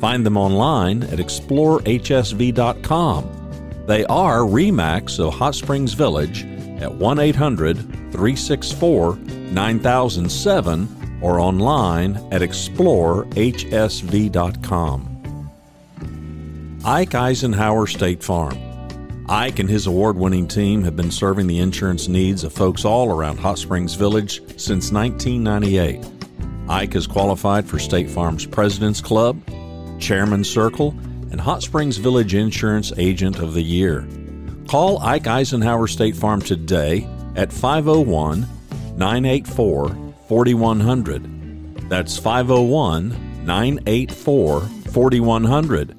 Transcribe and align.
Find 0.00 0.24
them 0.24 0.36
online 0.36 1.02
at 1.04 1.18
explorehsv.com. 1.18 3.34
They 3.86 4.04
are 4.04 4.40
REMAX 4.40 5.18
of 5.18 5.32
Hot 5.34 5.54
Springs 5.54 5.94
Village 5.94 6.44
at 6.80 6.94
1 6.94 7.18
800 7.18 7.78
364 8.12 9.16
9007 9.16 11.18
or 11.20 11.40
online 11.40 12.16
at 12.30 12.42
explorehsv.com. 12.42 15.14
Ike 16.84 17.14
Eisenhower 17.14 17.86
State 17.86 18.22
Farm. 18.22 18.56
Ike 19.28 19.58
and 19.58 19.68
his 19.68 19.86
award 19.86 20.16
winning 20.16 20.48
team 20.48 20.82
have 20.84 20.96
been 20.96 21.10
serving 21.10 21.48
the 21.48 21.58
insurance 21.58 22.08
needs 22.08 22.44
of 22.44 22.52
folks 22.52 22.84
all 22.84 23.10
around 23.10 23.38
Hot 23.38 23.58
Springs 23.58 23.94
Village 23.94 24.40
since 24.58 24.92
1998. 24.92 26.06
Ike 26.68 26.94
is 26.94 27.06
qualified 27.06 27.66
for 27.66 27.78
State 27.78 28.08
Farm's 28.08 28.46
President's 28.46 29.00
Club, 29.00 29.40
Chairman's 30.00 30.48
Circle, 30.48 30.90
and 31.30 31.40
Hot 31.40 31.62
Springs 31.62 31.96
Village 31.98 32.34
Insurance 32.34 32.92
Agent 32.96 33.38
of 33.38 33.54
the 33.54 33.62
Year. 33.62 34.06
Call 34.68 34.98
Ike 35.00 35.26
Eisenhower 35.26 35.86
State 35.86 36.16
Farm 36.16 36.40
today 36.40 37.08
at 37.36 37.52
501 37.52 38.46
984 38.96 40.14
4100. 40.28 41.88
That's 41.88 42.18
501 42.18 43.44
984 43.44 44.60
4100 44.60 45.98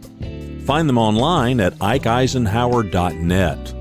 Find 0.70 0.88
them 0.88 1.00
online 1.00 1.60
at 1.62 1.74
ikeeisenhower.net. 1.80 3.74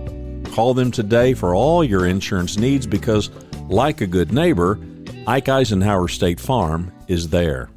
Call 0.55 0.72
them 0.72 0.91
today 0.91 1.34
for 1.34 1.55
all 1.55 1.84
your 1.84 2.06
insurance 2.06 2.56
needs 2.56 2.86
because, 2.86 3.28
like 3.69 4.00
a 4.00 4.06
good 4.06 4.32
neighbor, 4.32 4.80
Ike 5.27 5.50
Eisenhower 5.50 6.08
State 6.08 6.41
Farm 6.41 6.91
is 7.06 7.28
there. 7.28 7.69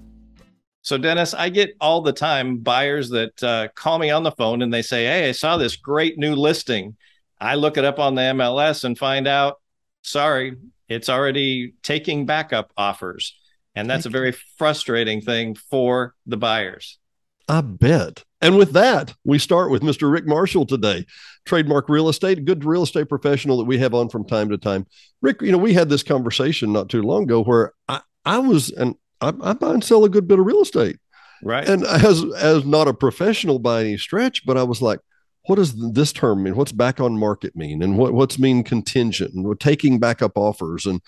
So, 0.84 0.98
Dennis, 0.98 1.34
I 1.34 1.50
get 1.50 1.76
all 1.80 2.02
the 2.02 2.14
time 2.14 2.58
buyers 2.58 3.10
that 3.10 3.44
uh, 3.44 3.68
call 3.76 4.00
me 4.00 4.10
on 4.10 4.24
the 4.24 4.32
phone 4.32 4.62
and 4.62 4.74
they 4.74 4.82
say, 4.82 5.06
Hey, 5.06 5.30
I 5.30 5.32
saw 5.32 5.58
this 5.58 5.76
great 5.76 6.18
new 6.18 6.36
listing. 6.36 6.96
I 7.40 7.56
look 7.56 7.78
it 7.78 7.86
up 7.86 8.00
on 8.00 8.16
the 8.16 8.22
MLS 8.22 8.84
and 8.84 8.98
find 8.98 9.28
out, 9.28 9.60
sorry, 10.04 10.58
it's 10.90 11.10
already 11.10 11.74
taking 11.84 12.26
backup 12.26 12.72
offers. 12.78 13.36
And 13.76 13.90
that's 13.90 14.06
a 14.06 14.10
very 14.10 14.34
frustrating 14.58 15.22
thing 15.22 15.56
for 15.56 16.14
the 16.26 16.38
buyers. 16.38 17.00
I 17.48 17.62
bet. 17.62 18.24
And 18.42 18.58
with 18.58 18.74
that, 18.74 19.14
we 19.24 19.40
start 19.40 19.72
with 19.72 19.82
Mr. 19.82 20.12
Rick 20.12 20.26
Marshall 20.26 20.66
today, 20.66 21.06
trademark 21.46 21.90
real 21.90 22.10
estate, 22.10 22.40
a 22.40 22.42
good 22.42 22.66
real 22.66 22.84
estate 22.84 23.08
professional 23.08 23.58
that 23.58 23.66
we 23.66 23.78
have 23.78 23.94
on 23.94 24.10
from 24.10 24.26
time 24.26 24.50
to 24.50 24.58
time. 24.58 24.86
Rick, 25.22 25.42
you 25.42 25.52
know, 25.52 25.58
we 25.58 25.74
had 25.74 25.90
this 25.90 26.04
conversation 26.04 26.74
not 26.74 26.90
too 26.90 27.02
long 27.02 27.24
ago 27.24 27.44
where 27.44 27.74
I, 27.88 28.02
I 28.26 28.40
was, 28.40 28.72
and 28.72 28.96
I, 29.22 29.34
I 29.42 29.54
buy 29.54 29.74
and 29.74 29.84
sell 29.84 30.04
a 30.04 30.10
good 30.10 30.28
bit 30.28 30.40
of 30.40 30.46
real 30.46 30.62
estate. 30.62 30.98
Right. 31.44 31.68
And 31.68 31.86
as, 31.86 32.24
as 32.36 32.66
not 32.66 32.88
a 32.88 32.94
professional 32.94 33.60
by 33.60 33.82
any 33.82 33.98
stretch, 33.98 34.46
but 34.46 34.58
I 34.58 34.64
was 34.64 34.82
like, 34.82 35.00
what 35.48 35.56
does 35.56 35.74
this 35.94 36.14
term 36.14 36.44
mean? 36.44 36.56
What's 36.56 36.72
back 36.72 37.00
on 37.00 37.18
market 37.18 37.56
mean? 37.56 37.82
And 37.82 37.98
what, 37.98 38.14
what's 38.14 38.38
mean 38.38 38.64
contingent 38.64 39.34
and 39.34 39.60
taking 39.60 40.00
backup 40.00 40.38
offers? 40.38 40.86
And 40.86 41.02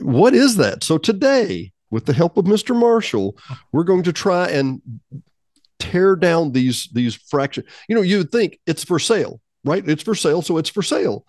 what 0.00 0.34
is 0.34 0.56
that? 0.56 0.82
So 0.82 0.98
today, 0.98 1.72
with 1.90 2.06
the 2.06 2.12
help 2.12 2.36
of 2.36 2.46
Mr. 2.46 2.74
Marshall, 2.74 3.36
we're 3.70 3.84
going 3.84 4.02
to 4.04 4.12
try 4.12 4.48
and 4.48 4.80
tear 5.78 6.16
down 6.16 6.52
these 6.52 6.88
these 6.92 7.14
fractions. 7.14 7.66
You 7.88 7.94
know, 7.94 8.02
you 8.02 8.18
would 8.18 8.32
think 8.32 8.58
it's 8.66 8.82
for 8.82 8.98
sale, 8.98 9.40
right? 9.64 9.86
It's 9.86 10.02
for 10.02 10.14
sale, 10.14 10.42
so 10.42 10.58
it's 10.58 10.70
for 10.70 10.82
sale. 10.82 11.24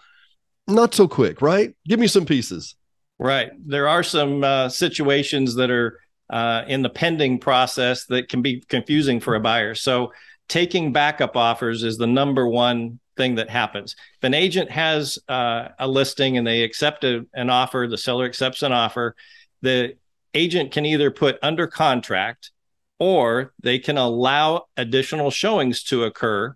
Not 0.68 0.94
so 0.94 1.08
quick, 1.08 1.42
right? 1.42 1.76
Give 1.88 2.00
me 2.00 2.08
some 2.08 2.26
pieces. 2.26 2.76
Right. 3.20 3.52
There 3.66 3.88
are 3.88 4.04
some 4.04 4.44
uh, 4.44 4.70
situations 4.70 5.56
that 5.56 5.70
are 5.70 6.00
uh, 6.34 6.66
in 6.68 6.82
the 6.82 6.90
pending 6.90 7.38
process 7.38 8.06
that 8.08 8.28
can 8.28 8.42
be 8.42 8.60
confusing 8.68 9.20
for 9.20 9.36
a 9.36 9.40
buyer. 9.40 9.76
So, 9.76 10.12
taking 10.50 10.92
backup 10.92 11.38
offers 11.38 11.84
is 11.84 11.98
the 11.98 12.08
number 12.08 12.48
one 12.48 13.00
thing 13.16 13.36
that 13.36 13.52
happens. 13.52 13.96
If 14.18 14.24
an 14.24 14.34
agent 14.34 14.72
has 14.72 15.20
uh, 15.30 15.70
a 15.78 15.88
listing 15.88 16.38
and 16.38 16.46
they 16.46 16.64
accept 16.64 17.04
a, 17.04 17.26
an 17.36 17.52
offer, 17.52 17.88
the 17.88 18.00
seller 18.00 18.26
accepts 18.26 18.64
an 18.64 18.72
offer, 18.72 19.16
the 19.62 19.96
agent 20.34 20.72
can 20.72 20.88
either 20.88 21.12
put 21.12 21.38
under 21.44 21.68
contract 21.68 22.52
or 23.00 23.54
they 23.62 23.78
can 23.78 24.00
allow 24.00 24.66
additional 24.76 25.30
showings 25.30 25.84
to 25.84 26.04
occur 26.04 26.56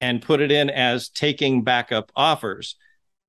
and 0.00 0.20
put 0.20 0.40
it 0.40 0.50
in 0.50 0.68
as 0.68 1.08
taking 1.08 1.62
backup 1.62 2.10
offers. 2.16 2.74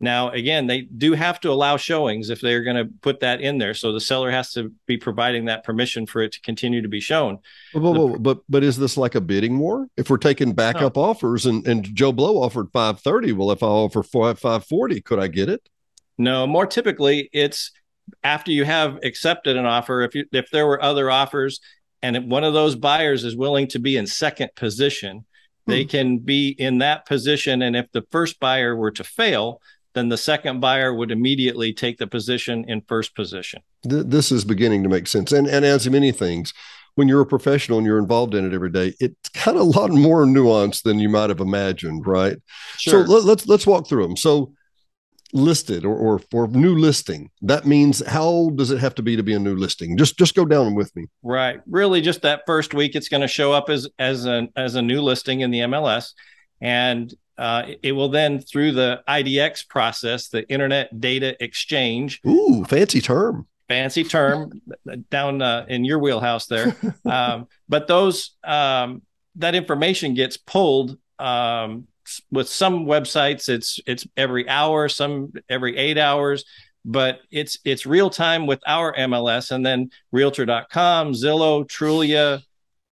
Now, 0.03 0.31
again, 0.31 0.67
they 0.67 0.81
do 0.81 1.13
have 1.13 1.39
to 1.39 1.49
allow 1.49 1.77
showings 1.77 2.29
if 2.29 2.41
they're 2.41 2.61
going 2.63 2.75
to 2.75 2.91
put 3.01 3.21
that 3.21 3.39
in 3.39 3.57
there. 3.57 3.73
So 3.73 3.93
the 3.93 4.01
seller 4.01 4.29
has 4.31 4.51
to 4.51 4.73
be 4.85 4.97
providing 4.97 5.45
that 5.45 5.63
permission 5.63 6.05
for 6.05 6.21
it 6.21 6.33
to 6.33 6.41
continue 6.41 6.81
to 6.81 6.89
be 6.89 6.99
shown. 6.99 7.39
But 7.73 7.93
but, 7.93 8.17
but, 8.21 8.37
but 8.49 8.63
is 8.65 8.77
this 8.77 8.97
like 8.97 9.15
a 9.15 9.21
bidding 9.21 9.59
war? 9.59 9.87
If 9.95 10.09
we're 10.09 10.17
taking 10.17 10.51
backup 10.51 10.97
no. 10.97 11.03
offers 11.03 11.45
and, 11.45 11.65
and 11.65 11.85
Joe 11.95 12.11
Blow 12.11 12.43
offered 12.43 12.67
530, 12.73 13.31
well, 13.31 13.51
if 13.51 13.63
I 13.63 13.67
offer 13.67 14.03
540, 14.03 14.99
could 15.01 15.19
I 15.19 15.27
get 15.27 15.47
it? 15.47 15.69
No, 16.17 16.45
more 16.45 16.67
typically 16.67 17.29
it's 17.31 17.71
after 18.25 18.51
you 18.51 18.65
have 18.65 18.99
accepted 19.03 19.55
an 19.55 19.65
offer. 19.65 20.01
If 20.01 20.15
you 20.15 20.25
if 20.33 20.51
there 20.51 20.67
were 20.67 20.83
other 20.83 21.09
offers 21.09 21.61
and 22.01 22.29
one 22.29 22.43
of 22.43 22.53
those 22.53 22.75
buyers 22.75 23.23
is 23.23 23.37
willing 23.37 23.67
to 23.69 23.79
be 23.79 23.95
in 23.95 24.05
second 24.05 24.49
position, 24.55 25.25
they 25.65 25.83
hmm. 25.83 25.89
can 25.89 26.17
be 26.17 26.49
in 26.49 26.79
that 26.79 27.05
position. 27.05 27.61
And 27.61 27.75
if 27.75 27.89
the 27.93 28.05
first 28.11 28.39
buyer 28.41 28.75
were 28.75 28.91
to 28.91 29.03
fail, 29.03 29.61
then 29.93 30.09
the 30.09 30.17
second 30.17 30.59
buyer 30.59 30.93
would 30.93 31.11
immediately 31.11 31.73
take 31.73 31.97
the 31.97 32.07
position 32.07 32.65
in 32.67 32.81
first 32.87 33.15
position. 33.15 33.61
This 33.83 34.31
is 34.31 34.43
beginning 34.43 34.83
to 34.83 34.89
make 34.89 35.07
sense. 35.07 35.31
And, 35.31 35.47
and 35.47 35.63
as 35.63 35.89
many 35.89 36.11
things, 36.11 36.53
when 36.95 37.07
you're 37.07 37.21
a 37.21 37.25
professional 37.25 37.77
and 37.77 37.87
you're 37.87 37.99
involved 37.99 38.35
in 38.35 38.45
it 38.45 38.53
every 38.53 38.71
day, 38.71 38.93
it's 38.99 39.29
kind 39.29 39.57
of 39.57 39.61
a 39.61 39.79
lot 39.79 39.91
more 39.91 40.25
nuanced 40.25 40.83
than 40.83 40.99
you 40.99 41.09
might 41.09 41.29
have 41.29 41.39
imagined, 41.39 42.05
right? 42.05 42.37
Sure. 42.77 43.05
So 43.05 43.11
let, 43.11 43.23
let's 43.23 43.47
let's 43.47 43.67
walk 43.67 43.87
through 43.87 44.03
them. 44.03 44.17
So 44.17 44.53
listed 45.33 45.83
or, 45.83 45.95
or 45.95 46.19
for 46.29 46.47
new 46.47 46.77
listing 46.77 47.29
that 47.41 47.65
means 47.65 48.05
how 48.05 48.21
old 48.21 48.55
does 48.55 48.69
it 48.69 48.77
have 48.77 48.93
to 48.93 49.01
be 49.01 49.15
to 49.15 49.23
be 49.23 49.33
a 49.33 49.39
new 49.39 49.55
listing 49.55 49.97
just 49.97 50.15
just 50.15 50.35
go 50.35 50.45
down 50.45 50.75
with 50.75 50.95
me 50.95 51.07
right 51.23 51.59
really 51.65 52.01
just 52.01 52.21
that 52.21 52.43
first 52.45 52.75
week 52.75 52.95
it's 52.95 53.09
going 53.09 53.19
to 53.19 53.27
show 53.27 53.51
up 53.51 53.67
as 53.67 53.89
as 53.97 54.27
a 54.27 54.47
as 54.55 54.75
a 54.75 54.81
new 54.81 55.01
listing 55.01 55.39
in 55.39 55.49
the 55.49 55.57
mls 55.61 56.11
and 56.61 57.15
uh, 57.37 57.63
it 57.81 57.93
will 57.93 58.09
then 58.09 58.39
through 58.39 58.73
the 58.73 59.01
idx 59.07 59.67
process 59.67 60.29
the 60.29 60.47
internet 60.49 60.99
data 60.99 61.41
exchange. 61.43 62.21
Ooh 62.27 62.63
fancy 62.65 63.01
term. 63.01 63.47
Fancy 63.67 64.03
term 64.03 64.61
down 65.09 65.41
uh, 65.41 65.65
in 65.67 65.85
your 65.85 65.99
wheelhouse 65.99 66.47
there. 66.47 66.75
Um, 67.05 67.47
but 67.67 67.87
those 67.87 68.31
um, 68.43 69.01
that 69.35 69.55
information 69.55 70.13
gets 70.13 70.37
pulled 70.37 70.97
um, 71.19 71.87
with 72.31 72.49
some 72.49 72.85
websites 72.85 73.49
it's 73.49 73.79
it's 73.85 74.05
every 74.17 74.47
hour 74.49 74.89
some 74.89 75.31
every 75.49 75.77
eight 75.77 75.97
hours 75.97 76.43
but 76.85 77.19
it's 77.31 77.59
it's 77.63 77.85
real 77.85 78.09
time 78.09 78.45
with 78.45 78.59
our 78.67 78.93
mls 78.93 79.51
and 79.51 79.65
then 79.65 79.89
realtor.com 80.11 81.13
zillow 81.13 81.65
trulia 81.65 82.41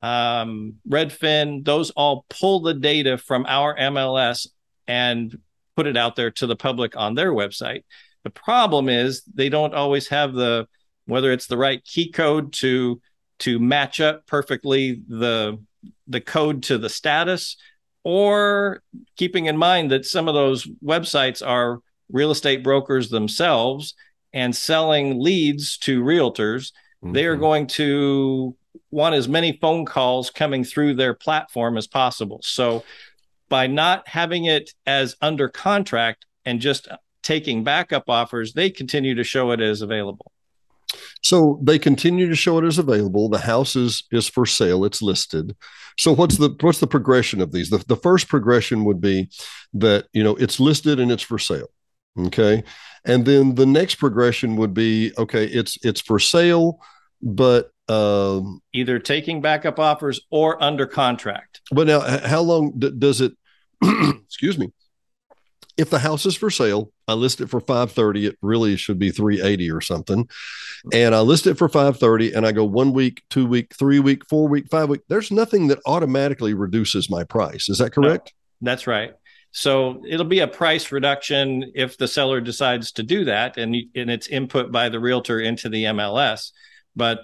um, 0.02 0.76
redfin 0.88 1.64
those 1.64 1.92
all 1.92 2.26
pull 2.30 2.62
the 2.62 2.74
data 2.74 3.18
from 3.18 3.46
our 3.48 3.76
mls 3.78 4.48
and 4.88 5.38
put 5.76 5.88
it 5.88 5.96
out 5.96 6.16
there 6.16 6.32
to 6.32 6.48
the 6.48 6.56
public 6.56 6.98
on 6.98 7.16
their 7.16 7.32
website 7.32 7.84
the 8.24 8.30
problem 8.30 8.90
is 8.90 9.24
they 9.34 9.50
don't 9.50 9.74
always 9.74 10.08
have 10.08 10.34
the 10.34 10.68
whether 11.06 11.32
it's 11.32 11.48
the 11.48 11.58
right 11.58 11.84
key 11.84 12.12
code 12.12 12.52
to 12.54 13.02
to 13.40 13.60
match 13.60 14.00
up 14.00 14.26
perfectly 14.28 15.02
the 15.08 15.58
the 16.08 16.22
code 16.22 16.64
to 16.64 16.78
the 16.78 16.90
status 16.90 17.58
or 18.04 18.82
keeping 19.18 19.46
in 19.46 19.58
mind 19.58 19.92
that 19.92 20.06
some 20.06 20.28
of 20.28 20.34
those 20.34 20.68
websites 20.84 21.46
are 21.46 21.80
real 22.12 22.32
estate 22.32 22.64
brokers 22.64 23.10
themselves 23.10 23.94
and 24.34 24.56
selling 24.56 25.20
leads 25.20 25.78
to 25.78 26.04
realtors, 26.04 26.72
mm-hmm. 27.04 27.14
they 27.14 27.26
are 27.26 27.34
mm-hmm. 27.34 27.42
going 27.42 27.68
to 27.68 28.56
want 28.92 29.16
as 29.16 29.28
many 29.28 29.58
phone 29.62 29.86
calls 29.86 30.30
coming 30.30 30.64
through 30.64 30.96
their 30.96 31.14
platform 31.14 31.78
as 31.78 31.88
possible. 31.88 32.40
So 32.44 32.84
by 33.50 33.68
not 33.68 34.08
having 34.08 34.46
it 34.46 34.72
as 34.86 35.16
under 35.22 35.50
contract 35.50 36.26
and 36.46 36.60
just 36.60 36.88
taking 37.24 37.64
backup 37.64 38.10
offers, 38.10 38.54
they 38.54 38.70
continue 38.70 39.16
to 39.16 39.24
show 39.24 39.52
it 39.52 39.62
as 39.62 39.82
available. 39.82 40.32
So 41.24 41.60
they 41.62 41.80
continue 41.80 42.28
to 42.28 42.36
show 42.36 42.58
it 42.58 42.66
as 42.66 42.78
available. 42.78 43.30
The 43.30 43.40
house 43.40 43.76
is 43.76 44.04
is 44.12 44.28
for 44.28 44.46
sale. 44.46 44.84
It's 44.84 45.02
listed. 45.02 45.56
So 45.98 46.14
what's 46.14 46.38
the 46.38 46.56
what's 46.62 46.80
the 46.80 46.88
progression 46.88 47.42
of 47.42 47.52
these? 47.52 47.70
The, 47.70 47.84
the 47.88 47.96
first 47.96 48.28
progression 48.28 48.84
would 48.86 49.00
be 49.00 49.30
that 49.74 50.08
you 50.14 50.24
know 50.24 50.36
it's 50.36 50.60
listed 50.60 51.00
and 51.00 51.12
it's 51.12 51.24
for 51.24 51.40
sale. 51.40 51.70
Okay. 52.18 52.64
And 53.06 53.26
then 53.26 53.56
the 53.56 53.66
next 53.66 53.96
progression 53.96 54.56
would 54.58 54.74
be 54.74 55.12
okay, 55.18 55.46
it's 55.46 55.78
it's 55.84 56.02
for 56.02 56.20
sale, 56.20 56.80
but 57.22 57.72
um, 57.92 58.62
either 58.74 59.00
taking 59.00 59.42
backup 59.42 59.80
offers 59.80 60.22
or 60.30 60.62
under 60.64 60.88
contract. 60.88 61.62
But 61.72 61.88
now, 61.88 62.00
how 62.00 62.42
long 62.42 62.74
d- 62.78 62.94
does 62.98 63.22
it? 63.22 63.34
excuse 63.84 64.58
me. 64.58 64.72
If 65.78 65.90
the 65.90 66.00
house 66.00 66.26
is 66.26 66.36
for 66.36 66.50
sale, 66.50 66.92
I 67.08 67.14
list 67.14 67.42
it 67.42 67.50
for 67.50 67.60
530. 67.60 68.28
It 68.28 68.38
really 68.42 68.76
should 68.76 69.00
be 69.00 69.10
380 69.10 69.72
or 69.72 69.82
something. 69.82 70.30
And 70.94 71.16
I 71.16 71.22
list 71.22 71.48
it 71.48 71.56
for 71.56 71.70
530 71.70 72.34
and 72.34 72.46
I 72.46 72.52
go 72.52 72.66
one 72.66 72.94
week, 72.94 73.24
two 73.30 73.48
week, 73.48 73.74
three 73.76 74.00
week, 74.00 74.28
four 74.28 74.48
week, 74.48 74.68
five 74.70 74.90
week. 74.90 75.02
There's 75.08 75.32
nothing 75.32 75.68
that 75.68 75.80
automatically 75.86 76.54
reduces 76.54 77.10
my 77.10 77.24
price. 77.24 77.68
Is 77.70 77.80
that 77.80 77.94
correct? 77.94 78.34
No, 78.62 78.70
that's 78.72 78.86
right. 78.86 79.14
So 79.52 80.04
it'll 80.08 80.26
be 80.26 80.40
a 80.40 80.48
price 80.48 80.92
reduction 80.92 81.72
if 81.74 81.98
the 81.98 82.08
seller 82.08 82.42
decides 82.42 82.92
to 82.94 83.04
do 83.04 83.26
that 83.26 83.58
and, 83.58 83.76
and 83.96 84.10
it's 84.12 84.28
input 84.28 84.72
by 84.72 84.90
the 84.90 85.00
realtor 85.00 85.40
into 85.40 85.70
the 85.70 85.86
MLS. 85.86 86.52
But 86.96 87.22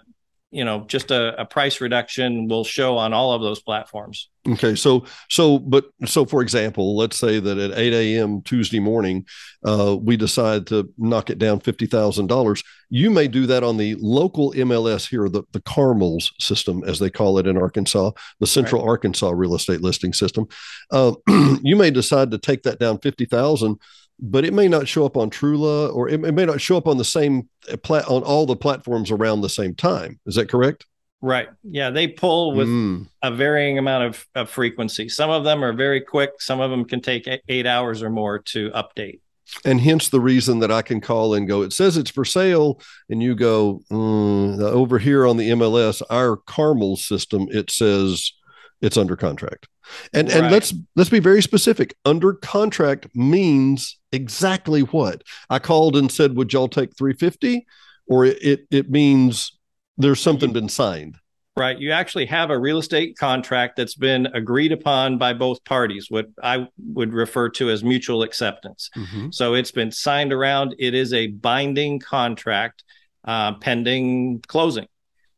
you 0.51 0.63
know 0.63 0.85
just 0.87 1.11
a, 1.11 1.39
a, 1.41 1.45
price 1.45 1.81
reduction 1.81 2.47
will 2.47 2.63
show 2.63 2.97
on 2.97 3.13
all 3.13 3.33
of 3.33 3.41
those 3.41 3.61
platforms. 3.61 4.29
Okay 4.47 4.75
so 4.75 5.05
so 5.29 5.59
but 5.59 5.85
so 6.05 6.25
for 6.25 6.41
example 6.41 6.95
let's 6.95 7.17
say 7.17 7.39
that 7.39 7.57
at 7.57 7.77
8 7.77 7.93
a.m 7.93 8.41
tuesday 8.41 8.79
morning 8.79 9.25
uh, 9.65 9.97
we 9.99 10.15
decide 10.15 10.65
to 10.67 10.89
knock 10.97 11.29
it 11.29 11.37
down 11.37 11.59
$50000 11.59 12.63
you 12.89 13.11
may 13.11 13.27
do 13.27 13.45
that 13.45 13.63
on 13.63 13.75
the 13.75 13.95
local 13.95 14.53
mls 14.53 15.09
here 15.09 15.27
the, 15.27 15.43
the 15.51 15.59
CARMLS 15.61 16.31
system 16.39 16.81
as 16.85 16.97
they 16.99 17.09
call 17.09 17.39
it 17.39 17.47
in 17.47 17.57
arkansas 17.57 18.11
the 18.39 18.47
central 18.47 18.81
right. 18.81 18.89
arkansas 18.89 19.31
real 19.31 19.55
estate 19.55 19.81
listing 19.81 20.13
system. 20.13 20.47
Uh, 20.91 21.13
you 21.61 21.75
may 21.75 21.91
decide 21.91 22.31
to 22.31 22.37
take 22.37 22.63
that 22.63 22.79
down 22.79 22.99
50000 22.99 23.77
but 24.19 24.45
it 24.45 24.53
may 24.53 24.67
not 24.67 24.87
show 24.87 25.05
up 25.05 25.17
on 25.17 25.29
Trulia 25.29 25.93
or 25.93 26.09
it, 26.09 26.23
it 26.23 26.33
may 26.33 26.45
not 26.45 26.61
show 26.61 26.77
up 26.77 26.87
on 26.87 26.97
the 26.97 27.05
same 27.05 27.49
plat 27.83 28.07
on 28.07 28.23
all 28.23 28.45
the 28.45 28.55
platforms 28.55 29.11
around 29.11 29.41
the 29.41 29.49
same 29.49 29.75
time. 29.75 30.19
Is 30.25 30.35
that 30.35 30.49
correct? 30.49 30.85
Right. 31.21 31.49
Yeah, 31.63 31.89
they 31.89 32.07
pull 32.07 32.53
with 32.53 32.67
mm. 32.67 33.07
a 33.23 33.31
varying 33.31 33.79
amount 33.79 34.03
of, 34.05 34.27
of 34.35 34.49
frequency. 34.49 35.09
Some 35.09 35.29
of 35.29 35.43
them 35.43 35.63
are 35.63 35.73
very 35.73 36.01
quick. 36.01 36.33
Some 36.39 36.59
of 36.59 36.69
them 36.69 36.85
can 36.85 37.01
take 37.01 37.27
eight 37.47 37.65
hours 37.65 38.03
or 38.03 38.09
more 38.09 38.39
to 38.39 38.69
update. 38.71 39.19
And 39.63 39.79
hence 39.79 40.09
the 40.09 40.19
reason 40.19 40.59
that 40.59 40.71
I 40.71 40.81
can 40.81 41.01
call 41.01 41.33
and 41.33 41.47
go, 41.47 41.61
it 41.61 41.73
says 41.73 41.97
it's 41.97 42.11
for 42.11 42.25
sale. 42.25 42.81
And 43.09 43.23
you 43.23 43.33
go, 43.33 43.81
mm, 43.89 44.59
over 44.61 44.99
here 44.99 45.25
on 45.25 45.37
the 45.37 45.49
MLS, 45.51 46.01
our 46.09 46.37
Carmel 46.37 46.97
system, 46.97 47.47
it 47.49 47.71
says 47.71 48.31
it's 48.81 48.97
under 48.97 49.15
contract. 49.15 49.67
And 50.13 50.27
right. 50.29 50.37
and 50.37 50.51
let's 50.51 50.73
let's 50.95 51.09
be 51.09 51.19
very 51.19 51.41
specific. 51.41 51.95
Under 52.05 52.33
contract 52.33 53.07
means 53.15 53.97
exactly 54.11 54.81
what? 54.81 55.23
I 55.49 55.59
called 55.59 55.95
and 55.95 56.11
said, 56.11 56.35
"Would 56.35 56.53
y'all 56.53 56.67
take 56.67 56.95
350?" 56.95 57.65
Or 58.07 58.25
it 58.25 58.67
it 58.71 58.89
means 58.89 59.57
there's 59.97 60.21
something 60.21 60.53
been 60.53 60.69
signed. 60.69 61.17
Right. 61.57 61.79
You 61.79 61.91
actually 61.91 62.27
have 62.27 62.51
a 62.51 62.59
real 62.59 62.77
estate 62.77 63.17
contract 63.17 63.77
that's 63.77 63.95
been 63.95 64.27
agreed 64.27 64.71
upon 64.71 65.17
by 65.17 65.33
both 65.33 65.63
parties, 65.65 66.05
what 66.07 66.27
I 66.43 66.67
would 66.77 67.13
refer 67.13 67.49
to 67.49 67.71
as 67.71 67.83
mutual 67.83 68.21
acceptance. 68.21 68.91
Mm-hmm. 68.95 69.29
So 69.31 69.55
it's 69.55 69.71
been 69.71 69.91
signed 69.91 70.31
around. 70.31 70.75
It 70.77 70.93
is 70.93 71.13
a 71.13 71.27
binding 71.27 71.99
contract 71.99 72.83
uh, 73.25 73.55
pending 73.55 74.43
closing. 74.47 74.85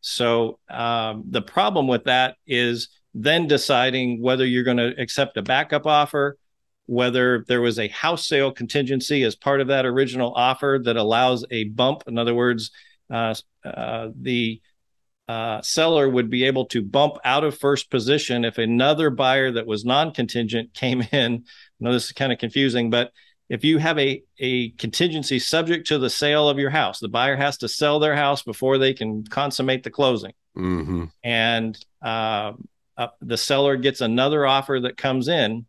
So 0.02 0.60
um, 0.70 1.24
the 1.30 1.42
problem 1.42 1.88
with 1.88 2.04
that 2.06 2.36
is 2.46 2.90
then 3.14 3.48
deciding 3.48 4.22
whether 4.22 4.46
you're 4.46 4.64
going 4.64 4.78
to 4.78 5.00
accept 5.00 5.38
a 5.38 5.42
backup 5.42 5.86
offer, 5.86 6.38
whether 6.86 7.46
there 7.48 7.62
was 7.62 7.80
a 7.80 7.88
house 7.90 8.28
sale 8.28 8.52
contingency 8.52 9.24
as 9.24 9.36
part 9.36 9.62
of 9.62 9.68
that 9.68 9.86
original 9.86 10.34
offer 10.36 10.80
that 10.84 10.98
allows 10.98 11.46
a 11.52 11.66
bump. 11.66 12.04
In 12.08 12.18
other 12.18 12.34
words, 12.34 12.72
uh, 13.12 13.36
uh, 13.64 14.10
the 14.20 14.62
uh, 15.28 15.62
seller 15.62 16.10
would 16.10 16.30
be 16.30 16.46
able 16.46 16.66
to 16.66 16.82
bump 16.82 17.18
out 17.24 17.44
of 17.44 17.56
first 17.58 17.92
position 17.92 18.44
if 18.44 18.58
another 18.58 19.12
buyer 19.12 19.52
that 19.52 19.68
was 19.68 19.86
non 19.86 20.12
contingent 20.12 20.74
came 20.74 21.02
in. 21.12 21.44
I 21.44 21.44
know 21.80 21.94
this 21.94 22.06
is 22.06 22.12
kind 22.12 22.34
of 22.34 22.40
confusing, 22.40 22.90
but 22.90 23.12
if 23.50 23.64
you 23.64 23.80
have 23.80 23.98
a, 23.98 24.24
a 24.40 24.70
contingency 24.72 25.40
subject 25.40 25.88
to 25.88 25.98
the 25.98 26.10
sale 26.10 26.48
of 26.48 26.60
your 26.60 26.70
house, 26.70 27.00
the 27.00 27.08
buyer 27.08 27.36
has 27.36 27.58
to 27.58 27.68
sell 27.68 28.00
their 28.00 28.16
house 28.16 28.44
before 28.44 28.78
they 28.78 28.94
can 28.94 29.24
consummate 29.26 29.84
the 29.84 29.90
closing. 29.90 30.34
Mm-hmm. 30.56 31.06
And 31.24 31.86
um, 32.02 32.68
uh, 33.00 33.08
the 33.22 33.38
seller 33.38 33.78
gets 33.78 34.02
another 34.02 34.46
offer 34.46 34.78
that 34.82 34.98
comes 34.98 35.30
in, 35.30 35.66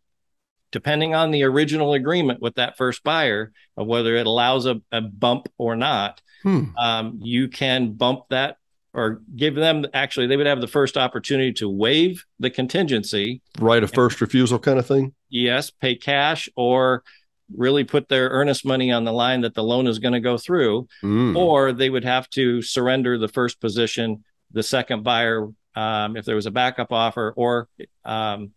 depending 0.73 1.15
on 1.15 1.31
the 1.31 1.45
original 1.45 1.93
agreement 1.93 2.43
with 2.43 2.57
that 2.57 2.77
first 2.77 3.05
buyer 3.05 3.53
of 3.77 3.87
whether 3.87 4.17
it 4.17 4.27
allows 4.27 4.67
a, 4.67 4.83
a 4.91 5.01
bump 5.01 5.47
or 5.57 5.77
not, 5.77 6.21
hmm. 6.43 6.77
um, 6.77 7.21
you 7.23 7.47
can 7.47 7.93
bump 7.93 8.25
that 8.31 8.57
or 8.93 9.23
give 9.37 9.55
them 9.55 9.87
actually 9.95 10.27
they 10.27 10.37
would 10.37 10.49
have 10.49 10.61
the 10.61 10.67
first 10.67 10.97
opportunity 10.97 11.53
to 11.53 11.69
waive 11.69 12.25
the 12.41 12.51
contingency 12.51 13.41
right 13.61 13.85
a 13.85 13.87
first 13.87 14.21
refusal 14.21 14.59
kind 14.59 14.81
of 14.81 14.87
thing 14.87 15.15
yes 15.29 15.71
pay 15.71 15.95
cash 15.95 16.49
or 16.57 17.05
really 17.57 17.85
put 17.85 18.09
their 18.09 18.31
earnest 18.31 18.65
money 18.65 18.91
on 18.91 19.05
the 19.05 19.13
line 19.13 19.43
that 19.43 19.55
the 19.55 19.63
loan 19.63 19.87
is 19.87 20.01
going 20.01 20.13
to 20.13 20.19
go 20.19 20.37
through 20.37 20.89
mm. 21.05 21.37
or 21.37 21.73
they 21.73 21.89
would 21.89 22.03
have 22.03 22.29
to 22.31 22.61
surrender 22.63 23.17
the 23.17 23.29
first 23.29 23.61
position 23.61 24.25
the 24.51 24.63
second 24.65 25.05
buyer 25.05 25.49
um, 25.75 26.17
if 26.17 26.25
there 26.25 26.35
was 26.35 26.47
a 26.47 26.51
backup 26.51 26.93
offer, 26.93 27.33
or 27.37 27.69
um, 28.05 28.53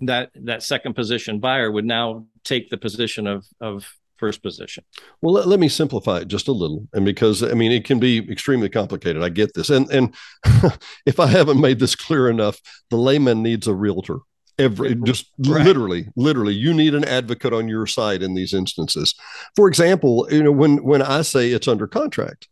that 0.00 0.30
that 0.34 0.62
second 0.62 0.94
position 0.94 1.40
buyer 1.40 1.70
would 1.70 1.84
now 1.84 2.26
take 2.44 2.70
the 2.70 2.78
position 2.78 3.26
of 3.26 3.46
of 3.60 3.92
first 4.16 4.42
position. 4.42 4.84
Well, 5.22 5.34
let, 5.34 5.48
let 5.48 5.58
me 5.58 5.68
simplify 5.68 6.18
it 6.18 6.28
just 6.28 6.48
a 6.48 6.52
little, 6.52 6.86
and 6.92 7.04
because 7.04 7.42
I 7.42 7.54
mean 7.54 7.72
it 7.72 7.84
can 7.84 7.98
be 7.98 8.18
extremely 8.30 8.68
complicated. 8.68 9.22
I 9.22 9.28
get 9.28 9.54
this, 9.54 9.70
and 9.70 9.90
and 9.90 10.14
if 11.06 11.20
I 11.20 11.26
haven't 11.26 11.60
made 11.60 11.78
this 11.78 11.94
clear 11.94 12.28
enough, 12.28 12.60
the 12.90 12.96
layman 12.96 13.42
needs 13.42 13.66
a 13.66 13.74
realtor 13.74 14.18
every 14.60 14.94
just 14.94 15.30
right. 15.46 15.64
literally 15.64 16.08
literally 16.16 16.52
you 16.52 16.74
need 16.74 16.94
an 16.94 17.04
advocate 17.04 17.52
on 17.52 17.66
your 17.66 17.86
side 17.86 18.22
in 18.22 18.34
these 18.34 18.52
instances 18.52 19.14
for 19.56 19.66
example 19.66 20.28
you 20.30 20.42
know 20.42 20.52
when 20.52 20.82
when 20.84 21.00
i 21.00 21.22
say 21.22 21.50
it's 21.50 21.66
under 21.66 21.86
contract 21.86 22.48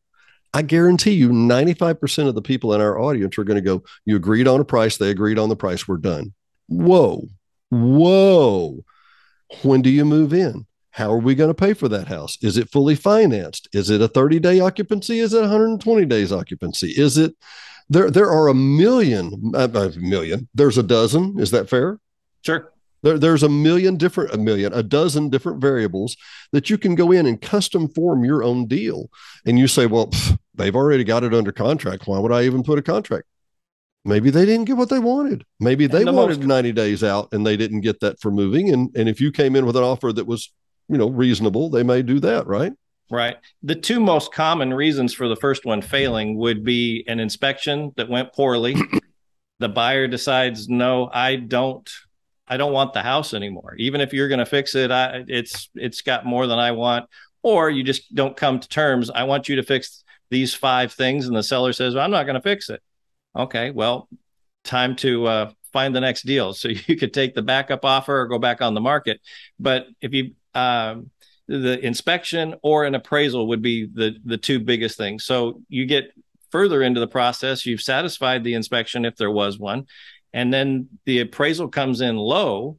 I 0.54 0.62
guarantee 0.62 1.12
you 1.12 1.30
95% 1.30 2.28
of 2.28 2.34
the 2.34 2.42
people 2.42 2.72
in 2.72 2.80
our 2.80 2.98
audience 2.98 3.38
are 3.38 3.44
going 3.44 3.62
to 3.62 3.66
go, 3.66 3.82
You 4.04 4.16
agreed 4.16 4.48
on 4.48 4.60
a 4.60 4.64
price, 4.64 4.96
they 4.96 5.10
agreed 5.10 5.38
on 5.38 5.48
the 5.48 5.56
price, 5.56 5.86
we're 5.86 5.98
done. 5.98 6.32
Whoa, 6.68 7.28
whoa. 7.70 8.84
When 9.62 9.82
do 9.82 9.90
you 9.90 10.04
move 10.04 10.32
in? 10.32 10.66
How 10.90 11.12
are 11.12 11.18
we 11.18 11.34
going 11.34 11.48
to 11.48 11.54
pay 11.54 11.74
for 11.74 11.88
that 11.88 12.08
house? 12.08 12.38
Is 12.42 12.58
it 12.58 12.70
fully 12.70 12.96
financed? 12.96 13.68
Is 13.72 13.88
it 13.88 14.00
a 14.00 14.08
30 14.08 14.40
day 14.40 14.60
occupancy? 14.60 15.20
Is 15.20 15.32
it 15.32 15.40
120 15.40 16.04
days 16.06 16.32
occupancy? 16.32 16.88
Is 16.96 17.18
it 17.18 17.34
there? 17.88 18.10
There 18.10 18.30
are 18.30 18.48
a 18.48 18.54
million, 18.54 19.52
uh, 19.54 19.68
a 19.72 19.90
million, 19.98 20.48
there's 20.54 20.78
a 20.78 20.82
dozen. 20.82 21.38
Is 21.38 21.52
that 21.52 21.70
fair? 21.70 22.00
Sure. 22.44 22.72
There, 23.02 23.18
there's 23.18 23.42
a 23.42 23.48
million 23.48 23.96
different, 23.96 24.32
a 24.34 24.38
million, 24.38 24.72
a 24.72 24.82
dozen 24.82 25.30
different 25.30 25.60
variables 25.60 26.16
that 26.52 26.68
you 26.70 26.78
can 26.78 26.94
go 26.94 27.12
in 27.12 27.26
and 27.26 27.40
custom 27.40 27.88
form 27.88 28.24
your 28.24 28.42
own 28.42 28.66
deal. 28.66 29.08
And 29.46 29.58
you 29.58 29.68
say, 29.68 29.86
well, 29.86 30.08
pff, 30.08 30.38
they've 30.54 30.74
already 30.74 31.04
got 31.04 31.24
it 31.24 31.34
under 31.34 31.52
contract. 31.52 32.06
Why 32.06 32.18
would 32.18 32.32
I 32.32 32.44
even 32.44 32.62
put 32.62 32.78
a 32.78 32.82
contract? 32.82 33.26
Maybe 34.04 34.30
they 34.30 34.46
didn't 34.46 34.64
get 34.64 34.76
what 34.76 34.88
they 34.88 34.98
wanted. 34.98 35.44
Maybe 35.60 35.86
they 35.86 36.04
the 36.04 36.12
wanted 36.12 36.38
most- 36.38 36.46
90 36.48 36.72
days 36.72 37.04
out 37.04 37.28
and 37.32 37.46
they 37.46 37.56
didn't 37.56 37.82
get 37.82 38.00
that 38.00 38.20
for 38.20 38.30
moving. 38.30 38.72
And, 38.72 38.94
and 38.96 39.08
if 39.08 39.20
you 39.20 39.30
came 39.30 39.54
in 39.54 39.66
with 39.66 39.76
an 39.76 39.82
offer 39.82 40.12
that 40.12 40.26
was, 40.26 40.52
you 40.88 40.96
know, 40.96 41.08
reasonable, 41.10 41.68
they 41.70 41.82
may 41.82 42.02
do 42.02 42.18
that, 42.20 42.46
right? 42.46 42.72
Right. 43.10 43.36
The 43.62 43.74
two 43.74 44.00
most 44.00 44.32
common 44.32 44.72
reasons 44.72 45.14
for 45.14 45.28
the 45.28 45.36
first 45.36 45.64
one 45.64 45.82
failing 45.82 46.36
would 46.36 46.62
be 46.64 47.04
an 47.08 47.20
inspection 47.20 47.92
that 47.96 48.08
went 48.08 48.32
poorly. 48.34 48.76
the 49.58 49.68
buyer 49.68 50.06
decides, 50.06 50.68
no, 50.68 51.08
I 51.12 51.36
don't 51.36 51.90
I 52.48 52.56
don't 52.56 52.72
want 52.72 52.92
the 52.92 53.02
house 53.02 53.34
anymore. 53.34 53.74
Even 53.78 54.00
if 54.00 54.12
you're 54.12 54.28
going 54.28 54.38
to 54.38 54.46
fix 54.46 54.74
it, 54.74 54.90
I, 54.90 55.24
it's 55.28 55.68
it's 55.74 56.00
got 56.00 56.26
more 56.26 56.46
than 56.46 56.58
I 56.58 56.72
want. 56.72 57.08
Or 57.42 57.70
you 57.70 57.82
just 57.84 58.14
don't 58.14 58.36
come 58.36 58.58
to 58.60 58.68
terms. 58.68 59.10
I 59.10 59.24
want 59.24 59.48
you 59.48 59.56
to 59.56 59.62
fix 59.62 60.02
these 60.30 60.54
five 60.54 60.92
things, 60.92 61.26
and 61.26 61.36
the 61.36 61.42
seller 61.42 61.72
says, 61.72 61.94
well, 61.94 62.04
"I'm 62.04 62.10
not 62.10 62.24
going 62.24 62.34
to 62.34 62.42
fix 62.42 62.68
it." 62.70 62.82
Okay, 63.36 63.70
well, 63.70 64.08
time 64.64 64.96
to 64.96 65.26
uh, 65.26 65.50
find 65.72 65.94
the 65.94 66.00
next 66.00 66.22
deal. 66.22 66.54
So 66.58 66.68
you 66.68 66.96
could 66.96 67.14
take 67.14 67.34
the 67.34 67.42
backup 67.42 67.84
offer 67.84 68.20
or 68.20 68.26
go 68.26 68.38
back 68.38 68.60
on 68.62 68.74
the 68.74 68.80
market. 68.80 69.20
But 69.58 69.86
if 70.00 70.12
you 70.12 70.32
um, 70.54 71.10
the 71.46 71.78
inspection 71.84 72.54
or 72.62 72.84
an 72.84 72.94
appraisal 72.94 73.48
would 73.48 73.62
be 73.62 73.86
the 73.86 74.16
the 74.24 74.36
two 74.36 74.58
biggest 74.60 74.96
things. 74.98 75.24
So 75.24 75.62
you 75.68 75.86
get 75.86 76.12
further 76.50 76.82
into 76.82 77.00
the 77.00 77.06
process, 77.06 77.66
you've 77.66 77.82
satisfied 77.82 78.42
the 78.42 78.54
inspection 78.54 79.04
if 79.04 79.16
there 79.16 79.30
was 79.30 79.58
one, 79.58 79.86
and 80.32 80.52
then 80.52 80.88
the 81.04 81.20
appraisal 81.20 81.68
comes 81.68 82.00
in 82.00 82.16
low. 82.16 82.78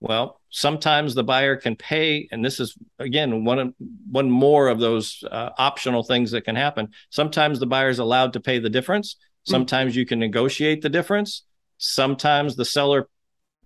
Well, 0.00 0.40
sometimes 0.50 1.14
the 1.14 1.24
buyer 1.24 1.56
can 1.56 1.76
pay, 1.76 2.28
and 2.32 2.44
this 2.44 2.60
is 2.60 2.76
again 2.98 3.44
one 3.44 3.58
of, 3.58 3.74
one 4.10 4.30
more 4.30 4.68
of 4.68 4.80
those 4.80 5.22
uh, 5.30 5.50
optional 5.58 6.02
things 6.02 6.30
that 6.30 6.44
can 6.44 6.56
happen. 6.56 6.88
Sometimes 7.10 7.60
the 7.60 7.66
buyer 7.66 7.88
is 7.88 7.98
allowed 7.98 8.32
to 8.34 8.40
pay 8.40 8.58
the 8.58 8.70
difference. 8.70 9.16
Hmm. 9.46 9.52
Sometimes 9.52 9.96
you 9.96 10.06
can 10.06 10.18
negotiate 10.18 10.82
the 10.82 10.88
difference. 10.88 11.44
Sometimes 11.78 12.56
the 12.56 12.64
seller 12.64 13.08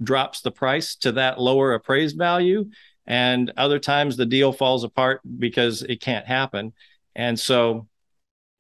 drops 0.03 0.41
the 0.41 0.51
price 0.51 0.97
to 0.97 1.13
that 1.13 1.41
lower 1.41 1.75
appraised 1.75 2.19
value, 2.19 2.67
and 3.07 3.53
other 3.57 3.79
times 3.79 4.17
the 4.17 4.27
deal 4.27 4.53
falls 4.53 4.85
apart 4.85 5.21
because 5.39 5.83
it 5.83 6.01
can't 6.01 6.27
happen. 6.27 6.73
And 7.15 7.39
so 7.39 7.87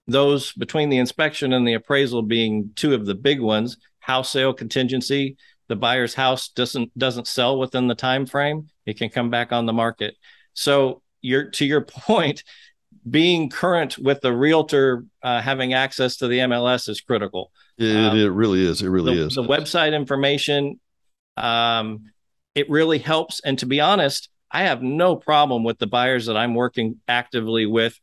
those 0.07 0.52
between 0.52 0.90
the 0.90 0.99
inspection 0.99 1.52
and 1.52 1.66
the 1.66 1.75
appraisal 1.75 2.23
being 2.23 2.71
two 2.76 2.95
of 2.95 3.07
the 3.07 3.14
big 3.14 3.40
ones, 3.40 3.78
house 4.04 4.30
sale 4.30 4.52
contingency, 4.52 5.37
the 5.68 5.76
buyer's 5.76 6.14
house 6.14 6.49
doesn't 6.49 6.96
doesn't 6.99 7.26
sell 7.26 7.58
within 7.58 7.88
the 7.88 7.94
time 7.94 8.26
frame, 8.26 8.68
it 8.84 8.99
can 8.99 9.08
come 9.08 9.30
back 9.30 9.52
on 9.52 9.66
the 9.66 9.73
market. 9.73 10.14
So 10.52 11.02
you're 11.23 11.50
to 11.50 11.64
your 11.64 11.80
point, 11.84 12.44
being 13.08 13.49
current 13.49 13.99
with 13.99 14.20
the 14.20 14.32
realtor 14.32 15.04
uh, 15.23 15.40
having 15.40 15.73
access 15.73 16.18
to 16.18 16.28
the 16.28 16.40
MLS 16.40 16.88
is 16.88 17.00
critical. 17.00 17.50
It, 17.78 17.96
um, 17.96 18.18
it 18.18 18.30
really 18.30 18.64
is. 18.64 18.82
It 18.82 18.88
really 18.88 19.16
the, 19.16 19.26
is. 19.26 19.34
The 19.34 19.42
website 19.42 19.94
information, 19.94 20.80
um, 21.37 22.04
it 22.54 22.68
really 22.70 22.99
helps. 22.99 23.40
And 23.40 23.58
to 23.58 23.66
be 23.66 23.80
honest, 23.80 24.28
I 24.50 24.64
have 24.64 24.82
no 24.82 25.16
problem 25.16 25.64
with 25.64 25.78
the 25.78 25.87
buyers 25.87 26.26
that 26.26 26.37
I'm 26.37 26.54
working 26.54 27.00
actively 27.08 27.66
with 27.66 27.99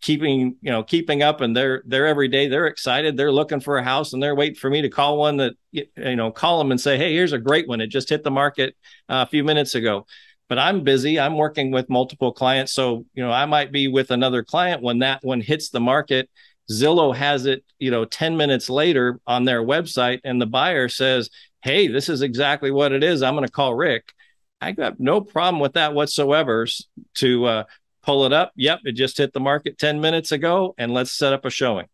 keeping 0.00 0.56
you 0.60 0.70
know 0.70 0.82
keeping 0.82 1.22
up 1.22 1.40
and 1.40 1.56
they're 1.56 1.82
they're 1.86 2.06
every 2.06 2.28
day 2.28 2.46
they're 2.46 2.66
excited 2.66 3.16
they're 3.16 3.32
looking 3.32 3.60
for 3.60 3.78
a 3.78 3.82
house 3.82 4.12
and 4.12 4.22
they're 4.22 4.34
waiting 4.34 4.54
for 4.54 4.70
me 4.70 4.82
to 4.82 4.88
call 4.88 5.18
one 5.18 5.36
that 5.36 5.54
you 5.72 5.86
know 6.16 6.30
call 6.30 6.58
them 6.58 6.70
and 6.70 6.80
say 6.80 6.96
hey 6.96 7.12
here's 7.12 7.32
a 7.32 7.38
great 7.38 7.66
one. 7.68 7.80
It 7.80 7.88
just 7.88 8.08
hit 8.08 8.22
the 8.22 8.30
market 8.30 8.76
uh, 9.08 9.24
a 9.26 9.30
few 9.30 9.44
minutes 9.44 9.74
ago. 9.74 10.06
But 10.48 10.58
i'm 10.58 10.82
busy. 10.82 11.20
I'm 11.20 11.36
working 11.36 11.70
with 11.72 11.90
multiple 11.90 12.32
clients. 12.32 12.72
So 12.72 13.06
you 13.14 13.24
know 13.24 13.32
i 13.32 13.44
might 13.46 13.72
be 13.72 13.88
with 13.88 14.10
another 14.10 14.44
client 14.44 14.82
when 14.82 15.00
that 15.00 15.24
one 15.24 15.40
hits 15.40 15.70
the 15.70 15.80
market. 15.80 16.30
Zillow 16.70 17.14
has 17.14 17.46
it 17.46 17.64
you 17.78 17.90
know 17.90 18.04
10 18.04 18.36
minutes 18.36 18.70
later 18.70 19.20
on 19.26 19.44
their 19.44 19.62
website 19.62 20.20
and 20.24 20.40
the 20.40 20.46
buyer 20.46 20.88
says 20.88 21.30
hey 21.62 21.88
this 21.88 22.08
is 22.08 22.22
exactly 22.22 22.70
what 22.70 22.92
it 22.92 23.02
is. 23.02 23.22
I'm 23.22 23.34
going 23.34 23.46
to 23.46 23.52
call 23.52 23.74
rick. 23.74 24.12
I 24.60 24.72
got 24.72 24.98
no 25.00 25.20
problem 25.20 25.60
with 25.60 25.74
that 25.74 25.94
whatsoever 25.94 26.66
to 27.14 27.44
uh, 27.44 27.64
pull 28.08 28.24
it 28.24 28.32
up. 28.32 28.52
Yep, 28.56 28.80
it 28.84 28.92
just 28.92 29.18
hit 29.18 29.34
the 29.34 29.40
market 29.40 29.76
10 29.76 30.00
minutes 30.00 30.32
ago, 30.32 30.74
and 30.78 30.94
let's 30.94 31.10
set 31.10 31.34
up 31.34 31.44
a 31.44 31.50
showing. 31.50 31.86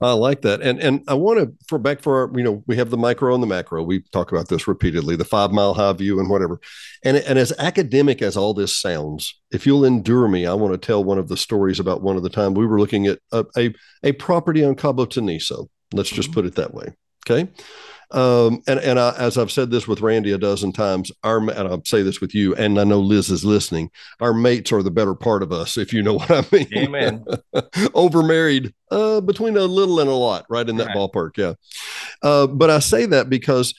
I 0.00 0.12
like 0.12 0.42
that. 0.42 0.62
And 0.62 0.80
and 0.80 1.02
I 1.08 1.14
want 1.14 1.40
to 1.40 1.52
for 1.68 1.78
back 1.78 2.00
for 2.00 2.22
our, 2.22 2.38
you 2.38 2.44
know, 2.44 2.62
we 2.66 2.76
have 2.76 2.88
the 2.88 2.96
micro 2.96 3.34
and 3.34 3.42
the 3.42 3.46
macro. 3.46 3.82
We 3.82 4.00
talk 4.12 4.32
about 4.32 4.48
this 4.48 4.66
repeatedly, 4.66 5.14
the 5.16 5.26
five 5.26 5.50
mile 5.50 5.74
high 5.74 5.92
view 5.92 6.20
and 6.20 6.30
whatever. 6.30 6.58
And 7.04 7.18
and 7.18 7.38
as 7.38 7.52
academic 7.58 8.22
as 8.22 8.36
all 8.36 8.54
this 8.54 8.74
sounds, 8.74 9.38
if 9.50 9.66
you'll 9.66 9.84
endure 9.84 10.26
me, 10.26 10.46
I 10.46 10.54
want 10.54 10.72
to 10.72 10.78
tell 10.78 11.04
one 11.04 11.18
of 11.18 11.28
the 11.28 11.36
stories 11.36 11.80
about 11.80 12.02
one 12.02 12.16
of 12.16 12.22
the 12.22 12.30
time 12.30 12.54
we 12.54 12.64
were 12.64 12.80
looking 12.80 13.08
at 13.08 13.18
a 13.30 13.44
a, 13.58 13.74
a 14.02 14.12
property 14.12 14.64
on 14.64 14.74
Cabo 14.74 15.04
Teniso. 15.04 15.68
Let's 15.92 16.08
just 16.08 16.30
mm-hmm. 16.30 16.34
put 16.34 16.46
it 16.46 16.54
that 16.54 16.72
way. 16.72 16.94
Okay. 17.28 17.50
Um, 18.10 18.62
and 18.66 18.80
and 18.80 18.98
I, 18.98 19.14
as 19.18 19.36
I've 19.36 19.52
said 19.52 19.70
this 19.70 19.86
with 19.86 20.00
Randy 20.00 20.32
a 20.32 20.38
dozen 20.38 20.72
times, 20.72 21.12
our 21.24 21.38
and 21.38 21.68
I'll 21.68 21.84
say 21.84 22.02
this 22.02 22.20
with 22.20 22.34
you, 22.34 22.54
and 22.54 22.80
I 22.80 22.84
know 22.84 23.00
Liz 23.00 23.28
is 23.28 23.44
listening. 23.44 23.90
Our 24.20 24.32
mates 24.32 24.72
are 24.72 24.82
the 24.82 24.90
better 24.90 25.14
part 25.14 25.42
of 25.42 25.52
us, 25.52 25.76
if 25.76 25.92
you 25.92 26.02
know 26.02 26.14
what 26.18 26.30
I 26.30 26.44
mean. 26.50 26.68
Amen. 26.74 27.24
Overmarried, 27.54 28.72
uh, 28.90 29.20
between 29.20 29.56
a 29.56 29.64
little 29.64 30.00
and 30.00 30.08
a 30.08 30.14
lot, 30.14 30.46
right 30.48 30.68
in 30.68 30.76
that 30.76 30.88
right. 30.88 30.96
ballpark. 30.96 31.36
Yeah. 31.36 31.54
Uh, 32.22 32.46
but 32.46 32.70
I 32.70 32.78
say 32.78 33.04
that 33.06 33.28
because 33.28 33.74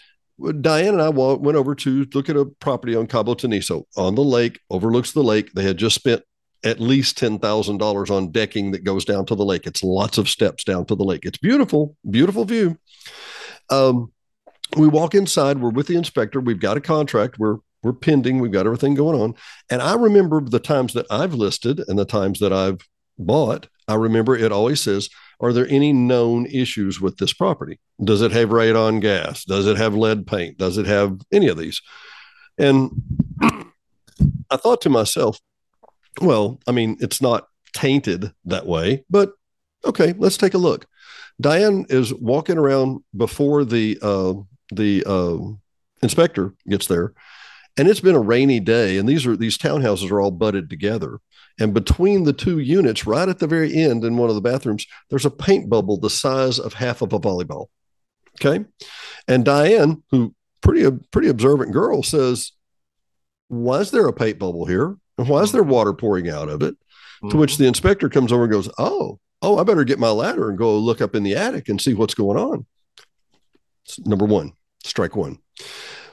Diane 0.62 0.94
and 0.94 1.02
I 1.02 1.10
went 1.10 1.58
over 1.58 1.76
to 1.76 2.06
look 2.14 2.30
at 2.30 2.38
a 2.38 2.46
property 2.46 2.96
on 2.96 3.08
Cabo 3.08 3.34
Teniso 3.34 3.84
on 3.98 4.16
the 4.16 4.24
lake, 4.24 4.60
overlooks 4.70 5.12
the 5.12 5.24
lake. 5.24 5.52
They 5.54 5.64
had 5.64 5.78
just 5.78 5.96
spent 5.96 6.24
at 6.64 6.80
least 6.80 7.18
$10,000 7.18 8.12
on 8.12 8.32
decking 8.32 8.72
that 8.72 8.84
goes 8.84 9.06
down 9.06 9.26
to 9.26 9.36
the 9.36 9.46
lake. 9.46 9.66
It's 9.66 9.84
lots 9.84 10.18
of 10.18 10.30
steps 10.30 10.64
down 10.64 10.86
to 10.88 10.96
the 10.96 11.04
lake. 11.04 11.26
It's 11.26 11.38
beautiful, 11.38 11.96
beautiful 12.10 12.46
view. 12.46 12.78
Um, 13.70 14.12
we 14.78 14.88
walk 14.88 15.16
inside 15.16 15.60
we're 15.60 15.70
with 15.70 15.88
the 15.88 15.96
inspector 15.96 16.40
we've 16.40 16.60
got 16.60 16.78
a 16.78 16.82
contract 16.82 17.40
we're 17.40 17.58
we're 17.82 17.94
pending 17.94 18.40
we've 18.40 18.52
got 18.52 18.66
everything 18.66 18.94
going 18.94 19.20
on. 19.20 19.36
And 19.70 19.82
i 19.82 19.96
remember 19.96 20.42
the 20.42 20.60
times 20.60 20.94
that 20.94 21.06
i've 21.10 21.34
listed 21.34 21.82
and 21.88 21.98
the 21.98 22.06
times 22.06 22.40
that 22.40 22.54
i've 22.54 22.80
bought 23.18 23.68
i 23.88 23.96
remember 23.96 24.36
it 24.36 24.52
always 24.52 24.82
says 24.82 25.10
are 25.42 25.54
there 25.54 25.68
any 25.70 25.94
known 25.94 26.48
issues 26.48 27.00
with 27.00 27.16
this 27.16 27.32
property? 27.32 27.80
Does 28.04 28.22
it 28.22 28.34
have 28.34 28.50
radon 28.50 29.00
gas? 29.00 29.46
Does 29.46 29.68
it 29.68 29.78
have 29.78 29.96
lead 29.96 30.28
paint? 30.28 30.58
Does 30.58 30.78
it 30.78 30.86
have 30.86 31.18
any 31.32 31.48
of 31.48 31.58
these? 31.58 31.82
And 32.58 32.92
i 34.52 34.58
thought 34.58 34.82
to 34.82 34.90
myself 34.90 35.40
well 36.20 36.60
i 36.68 36.72
mean 36.74 36.98
it's 37.00 37.22
not 37.22 37.48
tainted 37.72 38.34
that 38.44 38.66
way 38.66 39.06
but 39.10 39.32
okay 39.86 40.14
let's 40.18 40.38
take 40.38 40.54
a 40.54 40.58
look. 40.58 40.86
Diane 41.42 41.86
is 41.88 42.14
walking 42.14 42.58
around 42.58 43.02
before 43.16 43.64
the 43.64 43.98
uh, 44.02 44.34
the 44.72 45.04
uh, 45.06 45.38
inspector 46.02 46.54
gets 46.68 46.88
there, 46.88 47.14
and 47.78 47.88
it's 47.88 48.02
been 48.02 48.16
a 48.16 48.20
rainy 48.20 48.60
day, 48.60 48.98
and 48.98 49.08
these 49.08 49.26
are 49.26 49.38
these 49.38 49.58
townhouses 49.58 50.12
are 50.12 50.22
all 50.22 50.32
butted 50.32 50.70
together. 50.70 51.20
And 51.60 51.74
between 51.74 52.24
the 52.24 52.34
two 52.34 52.60
units, 52.60 53.06
right 53.06 53.28
at 53.28 53.40
the 53.40 53.48
very 53.48 53.74
end 53.74 54.04
in 54.04 54.18
one 54.18 54.30
of 54.30 54.36
the 54.36 54.42
bathrooms, 54.42 54.86
there's 55.10 55.26
a 55.26 55.32
paint 55.32 55.70
bubble 55.70 55.98
the 55.98 56.10
size 56.10 56.58
of 56.58 56.74
half 56.74 57.02
of 57.02 57.12
a 57.12 57.20
volleyball. 57.20 57.68
Okay. 58.40 58.66
And 59.28 59.44
Diane, 59.44 60.04
who 60.12 60.34
pretty 60.62 60.84
a 60.84 60.92
pretty 60.92 61.28
observant 61.28 61.74
girl, 61.74 62.02
says, 62.02 62.54
Why 63.50 63.80
is 63.80 63.92
there 63.92 64.08
a 64.08 64.14
paint 64.14 64.40
bubble 64.40 64.66
here? 64.66 64.96
And 65.18 65.28
why 65.28 65.42
is 65.42 65.52
there 65.52 65.64
water 65.64 65.94
pouring 65.94 66.30
out 66.30 66.48
of 66.48 66.62
it? 66.62 66.76
Mm-hmm. 66.76 67.30
To 67.30 67.38
which 67.38 67.58
the 67.58 67.68
inspector 67.68 68.08
comes 68.08 68.32
over 68.32 68.44
and 68.44 68.52
goes, 68.52 68.70
Oh, 68.78 69.20
oh, 69.42 69.58
I 69.58 69.64
better 69.64 69.84
get 69.84 70.00
my 70.00 70.10
ladder 70.10 70.50
and 70.50 70.58
go 70.58 70.78
look 70.78 71.02
up 71.02 71.16
in 71.16 71.24
the 71.24 71.36
attic 71.36 71.68
and 71.68 71.82
see 71.82 71.94
what's 71.94 72.14
going 72.14 72.38
on. 72.38 72.66
number 74.06 74.26
one 74.26 74.54
strike 74.84 75.16
one. 75.16 75.40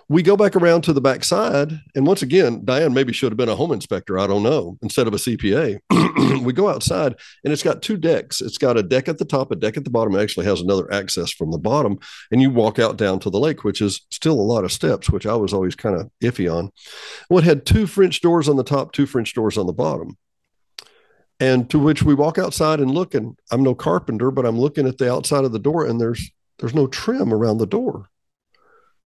We 0.08 0.22
go 0.22 0.36
back 0.36 0.54
around 0.54 0.82
to 0.82 0.92
the 0.92 1.00
back 1.00 1.24
side, 1.24 1.80
and 1.96 2.06
once 2.06 2.22
again, 2.22 2.64
Diane 2.64 2.94
maybe 2.94 3.12
should 3.12 3.32
have 3.32 3.36
been 3.36 3.48
a 3.48 3.56
home 3.56 3.72
inspector. 3.72 4.20
I 4.20 4.28
don't 4.28 4.44
know, 4.44 4.78
instead 4.80 5.08
of 5.08 5.14
a 5.14 5.16
CPA. 5.16 5.80
we 6.44 6.52
go 6.52 6.68
outside, 6.68 7.16
and 7.42 7.52
it's 7.52 7.64
got 7.64 7.82
two 7.82 7.96
decks. 7.96 8.40
It's 8.40 8.56
got 8.56 8.76
a 8.76 8.84
deck 8.84 9.08
at 9.08 9.18
the 9.18 9.24
top, 9.24 9.50
a 9.50 9.56
deck 9.56 9.76
at 9.76 9.82
the 9.82 9.90
bottom. 9.90 10.14
It 10.14 10.22
actually 10.22 10.46
has 10.46 10.60
another 10.60 10.92
access 10.92 11.32
from 11.32 11.50
the 11.50 11.58
bottom, 11.58 11.98
and 12.30 12.40
you 12.40 12.50
walk 12.50 12.78
out 12.78 12.96
down 12.96 13.18
to 13.20 13.30
the 13.30 13.40
lake, 13.40 13.64
which 13.64 13.80
is 13.80 14.06
still 14.12 14.34
a 14.34 14.42
lot 14.42 14.62
of 14.62 14.70
steps, 14.70 15.10
which 15.10 15.26
I 15.26 15.34
was 15.34 15.52
always 15.52 15.74
kind 15.74 15.96
of 15.96 16.08
iffy 16.22 16.52
on. 16.52 16.70
Well, 17.28 17.40
it 17.40 17.44
had 17.44 17.66
two 17.66 17.88
French 17.88 18.20
doors 18.20 18.48
on 18.48 18.54
the 18.54 18.62
top, 18.62 18.92
two 18.92 19.06
French 19.06 19.34
doors 19.34 19.58
on 19.58 19.66
the 19.66 19.72
bottom. 19.72 20.16
And 21.40 21.68
to 21.70 21.80
which 21.80 22.04
we 22.04 22.14
walk 22.14 22.38
outside 22.38 22.78
and 22.78 22.92
look, 22.92 23.12
and 23.14 23.36
I'm 23.50 23.64
no 23.64 23.74
carpenter, 23.74 24.30
but 24.30 24.46
I'm 24.46 24.58
looking 24.58 24.86
at 24.86 24.98
the 24.98 25.12
outside 25.12 25.44
of 25.44 25.50
the 25.50 25.58
door, 25.58 25.84
and 25.84 26.00
there's 26.00 26.30
there's 26.60 26.74
no 26.74 26.86
trim 26.86 27.34
around 27.34 27.58
the 27.58 27.66
door. 27.66 28.08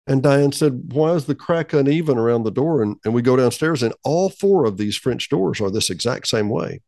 And 0.08 0.22
Diane 0.22 0.52
said, 0.52 0.92
Why 0.92 1.12
is 1.12 1.26
the 1.26 1.34
crack 1.34 1.74
uneven 1.74 2.16
around 2.16 2.44
the 2.44 2.50
door? 2.50 2.82
And, 2.82 2.96
and 3.04 3.12
we 3.12 3.20
go 3.20 3.36
downstairs, 3.36 3.82
and 3.82 3.94
all 4.02 4.30
four 4.30 4.64
of 4.64 4.78
these 4.78 4.96
French 4.96 5.28
doors 5.28 5.60
are 5.60 5.70
this 5.70 5.90
exact 5.90 6.28
same 6.28 6.48
way. 6.48 6.80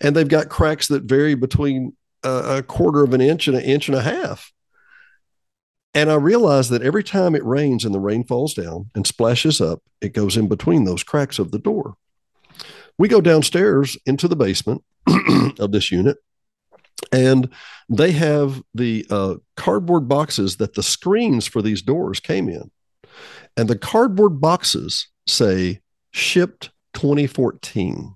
And 0.00 0.16
they've 0.16 0.28
got 0.28 0.48
cracks 0.48 0.88
that 0.88 1.04
vary 1.04 1.36
between 1.36 1.96
a, 2.24 2.56
a 2.56 2.62
quarter 2.62 3.04
of 3.04 3.14
an 3.14 3.20
inch 3.20 3.46
and 3.46 3.56
an 3.56 3.62
inch 3.62 3.88
and 3.88 3.96
a 3.96 4.02
half. 4.02 4.52
And 5.94 6.10
I 6.10 6.16
realized 6.16 6.70
that 6.70 6.82
every 6.82 7.04
time 7.04 7.36
it 7.36 7.44
rains 7.44 7.84
and 7.84 7.94
the 7.94 8.00
rain 8.00 8.24
falls 8.24 8.52
down 8.52 8.90
and 8.96 9.06
splashes 9.06 9.60
up, 9.60 9.80
it 10.00 10.12
goes 10.12 10.36
in 10.36 10.48
between 10.48 10.84
those 10.84 11.04
cracks 11.04 11.38
of 11.38 11.52
the 11.52 11.58
door. 11.58 11.94
We 12.98 13.06
go 13.06 13.20
downstairs 13.20 13.96
into 14.04 14.26
the 14.26 14.34
basement 14.34 14.82
of 15.60 15.70
this 15.70 15.92
unit, 15.92 16.16
and 17.12 17.48
they 17.88 18.12
have 18.12 18.62
the 18.74 19.06
uh, 19.10 19.36
cardboard 19.56 20.08
boxes 20.08 20.56
that 20.56 20.74
the 20.74 20.82
screens 20.82 21.46
for 21.46 21.62
these 21.62 21.82
doors 21.82 22.20
came 22.20 22.48
in. 22.48 22.70
And 23.56 23.68
the 23.68 23.78
cardboard 23.78 24.40
boxes 24.40 25.08
say 25.26 25.80
shipped 26.12 26.70
2014. 26.94 28.14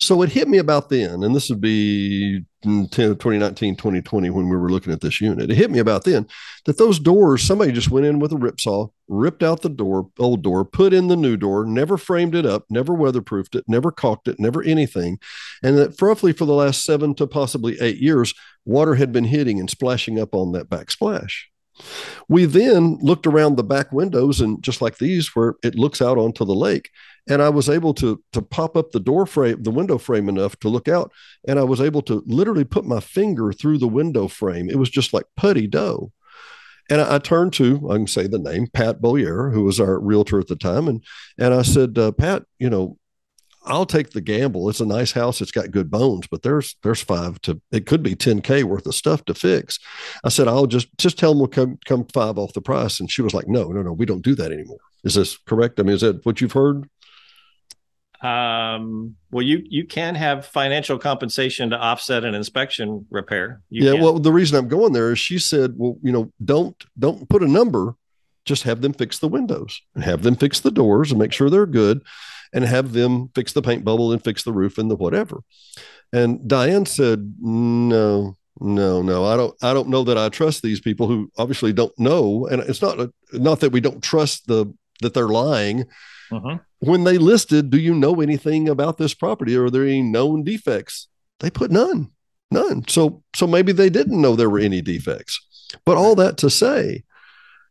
So 0.00 0.22
it 0.22 0.30
hit 0.30 0.48
me 0.48 0.58
about 0.58 0.90
then, 0.90 1.22
and 1.24 1.34
this 1.34 1.48
would 1.48 1.60
be 1.60 2.44
2019, 2.62 3.76
2020 3.76 4.30
when 4.30 4.48
we 4.48 4.56
were 4.56 4.70
looking 4.70 4.92
at 4.92 5.00
this 5.00 5.20
unit. 5.20 5.50
It 5.50 5.56
hit 5.56 5.70
me 5.70 5.78
about 5.78 6.04
then 6.04 6.26
that 6.64 6.78
those 6.78 6.98
doors, 6.98 7.42
somebody 7.42 7.72
just 7.72 7.90
went 7.90 8.06
in 8.06 8.18
with 8.18 8.32
a 8.32 8.36
rip 8.36 8.60
saw, 8.60 8.88
ripped 9.06 9.42
out 9.42 9.62
the 9.62 9.68
door, 9.68 10.10
old 10.18 10.42
door, 10.42 10.64
put 10.64 10.92
in 10.92 11.08
the 11.08 11.16
new 11.16 11.36
door, 11.36 11.64
never 11.64 11.96
framed 11.96 12.34
it 12.34 12.44
up, 12.44 12.64
never 12.68 12.92
weatherproofed 12.92 13.54
it, 13.54 13.64
never 13.68 13.92
caulked 13.92 14.28
it, 14.28 14.40
never 14.40 14.62
anything. 14.62 15.18
And 15.62 15.78
that 15.78 16.00
roughly 16.00 16.32
for 16.32 16.44
the 16.44 16.54
last 16.54 16.84
seven 16.84 17.14
to 17.16 17.26
possibly 17.26 17.80
eight 17.80 17.98
years, 17.98 18.34
water 18.64 18.96
had 18.96 19.12
been 19.12 19.24
hitting 19.24 19.60
and 19.60 19.70
splashing 19.70 20.18
up 20.18 20.34
on 20.34 20.52
that 20.52 20.68
backsplash. 20.68 21.32
We 22.28 22.44
then 22.44 22.98
looked 23.00 23.26
around 23.26 23.56
the 23.56 23.64
back 23.64 23.92
windows 23.92 24.40
and 24.40 24.62
just 24.62 24.82
like 24.82 24.98
these 24.98 25.34
where 25.34 25.54
it 25.62 25.76
looks 25.76 26.02
out 26.02 26.18
onto 26.18 26.44
the 26.44 26.54
lake. 26.54 26.90
And 27.28 27.42
I 27.42 27.48
was 27.50 27.68
able 27.68 27.94
to 27.94 28.22
to 28.32 28.42
pop 28.42 28.76
up 28.76 28.90
the 28.90 29.00
door 29.00 29.26
frame, 29.26 29.62
the 29.62 29.70
window 29.70 29.98
frame 29.98 30.28
enough 30.28 30.58
to 30.60 30.68
look 30.68 30.88
out. 30.88 31.12
And 31.46 31.58
I 31.58 31.64
was 31.64 31.80
able 31.80 32.02
to 32.02 32.22
literally 32.26 32.64
put 32.64 32.84
my 32.84 33.00
finger 33.00 33.52
through 33.52 33.78
the 33.78 33.88
window 33.88 34.28
frame. 34.28 34.70
It 34.70 34.78
was 34.78 34.90
just 34.90 35.12
like 35.12 35.24
putty 35.36 35.66
dough. 35.66 36.12
And 36.90 37.00
I, 37.00 37.16
I 37.16 37.18
turned 37.18 37.52
to, 37.54 37.90
I 37.90 37.96
can 37.96 38.06
say 38.06 38.26
the 38.26 38.38
name, 38.38 38.66
Pat 38.72 39.00
Boyer, 39.00 39.50
who 39.50 39.64
was 39.64 39.78
our 39.78 39.98
realtor 39.98 40.40
at 40.40 40.48
the 40.48 40.56
time. 40.56 40.88
And 40.88 41.04
and 41.38 41.54
I 41.54 41.62
said, 41.62 41.98
uh, 41.98 42.12
Pat, 42.12 42.44
you 42.58 42.70
know, 42.70 42.98
I'll 43.64 43.86
take 43.86 44.10
the 44.10 44.20
gamble. 44.20 44.68
It's 44.70 44.80
a 44.80 44.86
nice 44.86 45.12
house. 45.12 45.40
It's 45.40 45.50
got 45.50 45.70
good 45.70 45.90
bones, 45.90 46.26
but 46.26 46.42
there's 46.42 46.76
there's 46.82 47.02
five 47.02 47.40
to 47.42 47.60
it 47.70 47.86
could 47.86 48.02
be 48.02 48.14
10K 48.14 48.64
worth 48.64 48.86
of 48.86 48.94
stuff 48.94 49.24
to 49.26 49.34
fix. 49.34 49.78
I 50.24 50.30
said, 50.30 50.48
I'll 50.48 50.66
just 50.66 50.88
just 50.96 51.18
tell 51.18 51.32
them 51.32 51.40
we'll 51.40 51.48
come 51.48 51.78
come 51.84 52.06
five 52.12 52.38
off 52.38 52.54
the 52.54 52.62
price. 52.62 52.98
And 52.98 53.10
she 53.10 53.22
was 53.22 53.34
like, 53.34 53.46
No, 53.46 53.68
no, 53.68 53.82
no, 53.82 53.92
we 53.92 54.06
don't 54.06 54.24
do 54.24 54.34
that 54.36 54.52
anymore. 54.52 54.78
Is 55.04 55.14
this 55.14 55.36
correct? 55.36 55.78
I 55.78 55.82
mean, 55.82 55.94
is 55.94 56.00
that 56.00 56.24
what 56.24 56.40
you've 56.40 56.52
heard? 56.52 56.88
Um, 58.22 59.14
well, 59.30 59.44
you 59.44 59.62
you 59.64 59.84
can 59.86 60.14
have 60.14 60.44
financial 60.44 60.98
compensation 60.98 61.70
to 61.70 61.76
offset 61.76 62.24
an 62.24 62.34
inspection 62.34 63.06
repair. 63.10 63.62
You 63.70 63.84
yeah. 63.84 63.92
can. 63.92 64.02
Well, 64.02 64.18
the 64.18 64.32
reason 64.32 64.58
I'm 64.58 64.68
going 64.68 64.92
there 64.92 65.12
is 65.12 65.18
she 65.18 65.38
said, 65.38 65.74
Well, 65.76 65.98
you 66.02 66.12
know, 66.12 66.32
don't 66.44 66.76
don't 66.98 67.28
put 67.28 67.42
a 67.42 67.48
number, 67.48 67.94
just 68.44 68.64
have 68.64 68.80
them 68.80 68.92
fix 68.92 69.18
the 69.18 69.28
windows 69.28 69.80
and 69.94 70.02
have 70.02 70.22
them 70.22 70.34
fix 70.34 70.58
the 70.60 70.70
doors 70.70 71.12
and 71.12 71.18
make 71.18 71.32
sure 71.32 71.48
they're 71.48 71.66
good 71.66 72.02
and 72.52 72.64
have 72.64 72.92
them 72.92 73.30
fix 73.34 73.52
the 73.52 73.62
paint 73.62 73.84
bubble 73.84 74.12
and 74.12 74.24
fix 74.24 74.42
the 74.42 74.52
roof 74.52 74.78
and 74.78 74.90
the 74.90 74.96
whatever. 74.96 75.42
And 76.12 76.48
Diane 76.48 76.86
said, 76.86 77.34
no, 77.38 78.36
no, 78.60 79.02
no, 79.02 79.24
I 79.26 79.36
don't, 79.36 79.54
I 79.62 79.74
don't 79.74 79.88
know 79.88 80.04
that 80.04 80.16
I 80.16 80.28
trust 80.30 80.62
these 80.62 80.80
people 80.80 81.06
who 81.06 81.30
obviously 81.36 81.72
don't 81.72 81.96
know. 81.98 82.46
And 82.46 82.62
it's 82.62 82.82
not, 82.82 82.98
a, 82.98 83.12
not 83.32 83.60
that 83.60 83.72
we 83.72 83.80
don't 83.80 84.02
trust 84.02 84.46
the, 84.46 84.72
that 85.02 85.14
they're 85.14 85.28
lying. 85.28 85.84
Mhm. 86.32 86.60
When 86.80 87.04
they 87.04 87.18
listed, 87.18 87.70
do 87.70 87.78
you 87.78 87.94
know 87.94 88.20
anything 88.20 88.68
about 88.68 88.98
this 88.98 89.14
property? 89.14 89.56
Are 89.56 89.70
there 89.70 89.82
any 89.82 90.02
known 90.02 90.44
defects? 90.44 91.08
They 91.40 91.50
put 91.50 91.70
none, 91.70 92.10
none. 92.50 92.86
So, 92.88 93.22
so 93.34 93.46
maybe 93.46 93.72
they 93.72 93.90
didn't 93.90 94.20
know 94.20 94.36
there 94.36 94.50
were 94.50 94.58
any 94.58 94.80
defects. 94.80 95.40
But 95.84 95.96
all 95.96 96.14
that 96.16 96.38
to 96.38 96.50
say, 96.50 97.04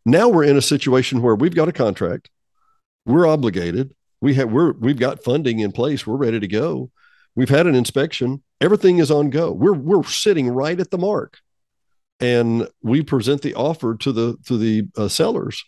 now 0.06 0.30
we're 0.30 0.44
in 0.44 0.58
a 0.58 0.62
situation 0.62 1.22
where 1.22 1.36
we've 1.36 1.56
got 1.56 1.70
a 1.70 1.74
contract, 1.74 2.30
we're 3.06 3.28
obligated, 3.28 3.94
we 4.22 4.34
have 4.36 4.52
we're 4.52 4.72
we've 4.74 5.00
got 5.00 5.24
funding 5.24 5.60
in 5.60 5.72
place, 5.72 6.06
we're 6.06 6.16
ready 6.16 6.40
to 6.40 6.48
go. 6.48 6.92
We've 7.36 7.50
had 7.50 7.68
an 7.68 7.76
inspection, 7.76 8.42
everything 8.62 8.98
is 8.98 9.12
on 9.12 9.30
go. 9.30 9.52
We're 9.52 9.74
we're 9.74 10.04
sitting 10.04 10.50
right 10.50 10.80
at 10.80 10.92
the 10.92 10.98
mark, 10.98 11.40
and 12.20 12.68
we 12.82 13.04
present 13.04 13.42
the 13.42 13.54
offer 13.56 13.96
to 13.96 14.12
the 14.12 14.38
to 14.46 14.58
the 14.58 14.88
uh, 14.98 15.08
sellers, 15.08 15.64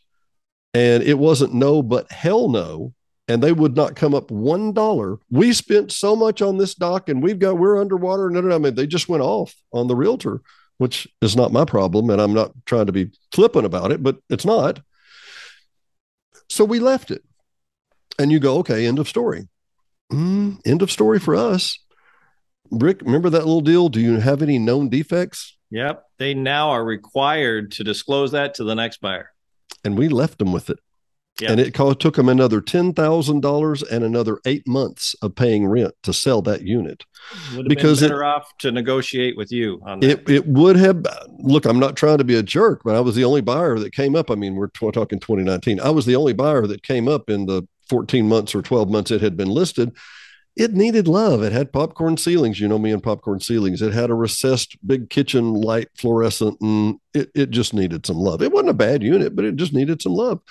and 0.74 1.04
it 1.04 1.20
wasn't 1.20 1.54
no 1.54 1.84
but 1.84 2.12
hell 2.12 2.50
no, 2.50 2.94
and 3.30 3.42
they 3.42 3.54
would 3.54 3.76
not 3.76 3.96
come 3.96 4.14
up 4.14 4.32
one 4.32 4.74
dollar. 4.74 5.20
We 5.30 5.54
spent 5.54 5.94
so 5.94 6.16
much 6.16 6.42
on 6.42 6.58
this 6.58 6.76
dock, 6.76 7.08
and 7.08 7.24
we've 7.24 7.40
got 7.40 7.58
we're 7.58 7.80
underwater. 7.80 8.30
No, 8.30 8.42
no, 8.42 8.50
no. 8.50 8.56
I 8.56 8.58
mean, 8.58 8.76
they 8.76 8.88
just 8.88 9.08
went 9.08 9.24
off 9.24 9.56
on 9.72 9.88
the 9.88 9.96
realtor 9.96 10.42
which 10.80 11.08
is 11.22 11.36
not 11.36 11.52
my 11.52 11.66
problem. 11.66 12.10
And 12.10 12.20
I'm 12.20 12.34
not 12.34 12.52
trying 12.66 12.88
to 12.88 12.92
be 12.92 13.12
flippant 13.32 13.66
about 13.66 13.92
it, 13.92 14.02
but 14.02 14.18
it's 14.30 14.46
not. 14.46 14.82
So 16.50 16.66
we 16.66 16.80
left 16.80 17.12
it. 17.12 17.24
And 18.18 18.32
you 18.32 18.40
go, 18.40 18.58
okay, 18.60 18.88
end 18.88 18.98
of 18.98 19.08
story. 19.08 19.48
Mm, 20.12 20.60
end 20.66 20.82
of 20.82 20.90
story 20.90 21.20
for 21.20 21.36
us. 21.36 21.78
Rick, 22.72 23.02
remember 23.02 23.30
that 23.30 23.46
little 23.46 23.62
deal? 23.62 23.90
Do 23.90 24.00
you 24.00 24.20
have 24.20 24.42
any 24.42 24.58
known 24.58 24.90
defects? 24.90 25.58
Yep. 25.70 26.04
They 26.18 26.34
now 26.34 26.70
are 26.70 26.84
required 26.84 27.72
to 27.74 27.84
disclose 27.84 28.32
that 28.32 28.56
to 28.56 28.64
the 28.64 28.74
next 28.74 29.02
buyer. 29.02 29.32
And 29.84 29.98
we 29.98 30.08
left 30.08 30.40
them 30.40 30.52
with 30.52 30.70
it. 30.70 30.80
Yeah. 31.42 31.52
And 31.52 31.60
it 31.60 31.74
took 31.74 32.16
them 32.16 32.30
another 32.30 32.62
$10,000 32.62 33.92
and 33.92 34.04
another 34.04 34.40
eight 34.46 34.68
months 34.68 35.16
of 35.22 35.36
paying 35.36 35.68
rent 35.68 35.94
to 36.04 36.14
sell 36.14 36.42
that 36.44 36.62
unit. 36.64 37.04
Because 37.68 38.02
it- 38.02 38.08
better 38.10 38.24
off 38.24 38.52
to 38.60 38.72
negotiate 38.72 39.38
with 39.38 39.52
you 39.52 39.82
on 39.86 40.00
that. 40.02 40.10
It, 40.10 40.30
it 40.30 40.48
would 40.48 40.76
have 40.76 41.06
look. 41.40 41.66
I'm 41.66 41.80
not 41.80 41.96
trying 41.96 42.18
to 42.18 42.24
be 42.24 42.36
a 42.36 42.44
jerk, 42.44 42.82
but 42.84 42.96
I 42.96 43.00
was 43.00 43.16
the 43.16 43.24
only 43.24 43.42
buyer 43.42 43.78
that 43.80 43.94
came 43.94 44.16
up. 44.16 44.30
I 44.32 44.36
mean, 44.36 44.56
we're 44.56 44.68
tw- 44.68 44.94
talking 44.94 45.20
2019. 45.20 45.80
I 45.80 45.90
was 45.90 46.06
the 46.06 46.16
only 46.16 46.34
buyer 46.34 46.68
that 46.68 46.84
came 46.84 47.08
up 47.08 47.30
in 47.30 47.46
the 47.46 47.64
14 47.90 48.28
months 48.28 48.54
or 48.54 48.62
12 48.62 48.90
months 48.90 49.12
it 49.12 49.22
had 49.22 49.36
been 49.36 49.50
listed. 49.50 49.92
It 50.56 50.74
needed 50.74 51.08
love. 51.08 51.42
It 51.42 51.54
had 51.54 51.72
popcorn 51.72 52.18
ceilings. 52.18 52.60
You 52.60 52.68
know 52.68 52.80
me 52.80 52.92
and 52.92 53.02
popcorn 53.02 53.40
ceilings. 53.40 53.82
It 53.82 53.94
had 53.94 54.10
a 54.10 54.16
recessed 54.16 54.78
big 54.86 55.10
kitchen 55.10 55.54
light 55.54 55.88
fluorescent, 55.98 56.60
and 56.62 57.00
it 57.14 57.32
it 57.34 57.50
just 57.50 57.74
needed 57.74 58.06
some 58.06 58.18
love. 58.18 58.42
It 58.42 58.52
wasn't 58.52 58.72
a 58.72 58.74
bad 58.74 59.02
unit, 59.04 59.36
but 59.36 59.46
it 59.46 59.56
just 59.56 59.74
needed 59.74 60.02
some 60.02 60.14
love. 60.14 60.42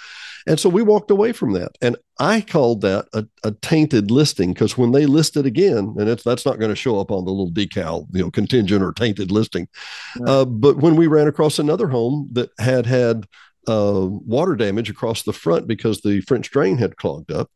And 0.46 0.58
so 0.58 0.70
we 0.70 0.82
walked 0.82 1.10
away 1.10 1.32
from 1.32 1.52
that. 1.52 1.72
And 1.82 1.96
I 2.18 2.40
called 2.40 2.80
that 2.80 3.06
a, 3.12 3.26
a 3.44 3.52
tainted 3.52 4.10
listing 4.10 4.54
because 4.54 4.78
when 4.78 4.92
they 4.92 5.04
listed 5.04 5.44
again, 5.44 5.94
and 5.98 6.08
it's 6.08 6.22
that's 6.22 6.46
not 6.46 6.58
going 6.58 6.70
to 6.70 6.76
show 6.76 6.98
up 6.98 7.10
on 7.10 7.26
the 7.26 7.30
little 7.30 7.52
decal, 7.52 8.06
you 8.12 8.22
know, 8.22 8.30
contingent 8.30 8.82
or 8.82 8.92
tainted 8.92 9.30
listing. 9.30 9.68
Right. 10.18 10.30
Uh, 10.30 10.44
but 10.46 10.78
when 10.78 10.96
we 10.96 11.06
ran 11.06 11.28
across 11.28 11.58
another 11.58 11.88
home 11.88 12.30
that 12.32 12.50
had 12.58 12.86
had 12.86 13.26
uh, 13.66 14.06
water 14.06 14.56
damage 14.56 14.88
across 14.88 15.22
the 15.22 15.34
front 15.34 15.66
because 15.66 16.00
the 16.00 16.22
French 16.22 16.50
drain 16.50 16.78
had 16.78 16.96
clogged 16.96 17.30
up, 17.30 17.50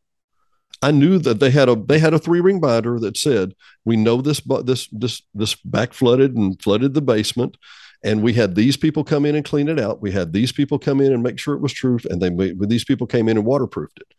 I 0.83 0.91
knew 0.91 1.17
that 1.19 1.39
they 1.39 1.49
had 1.49 1.69
a 1.69 1.75
they 1.75 1.99
had 1.99 2.13
a 2.13 2.19
three 2.19 2.41
ring 2.41 2.59
binder 2.59 2.99
that 2.99 3.17
said 3.17 3.53
we 3.85 3.95
know 3.95 4.21
this 4.21 4.41
this 4.63 4.87
this 4.91 5.21
this 5.33 5.55
back 5.55 5.93
flooded 5.93 6.35
and 6.35 6.61
flooded 6.61 6.93
the 6.93 7.01
basement 7.01 7.57
and 8.03 8.21
we 8.21 8.33
had 8.33 8.55
these 8.55 8.75
people 8.75 9.03
come 9.03 9.25
in 9.25 9.35
and 9.35 9.45
clean 9.45 9.69
it 9.69 9.79
out. 9.79 10.01
We 10.01 10.11
had 10.11 10.33
these 10.33 10.51
people 10.51 10.77
come 10.77 10.99
in 10.99 11.13
and 11.13 11.23
make 11.23 11.39
sure 11.39 11.55
it 11.55 11.61
was 11.61 11.71
true, 11.71 11.99
and 12.09 12.21
they 12.21 12.29
made, 12.29 12.59
these 12.69 12.83
people 12.83 13.07
came 13.07 13.29
in 13.29 13.37
and 13.37 13.45
waterproofed 13.45 13.99
it. 13.99 14.13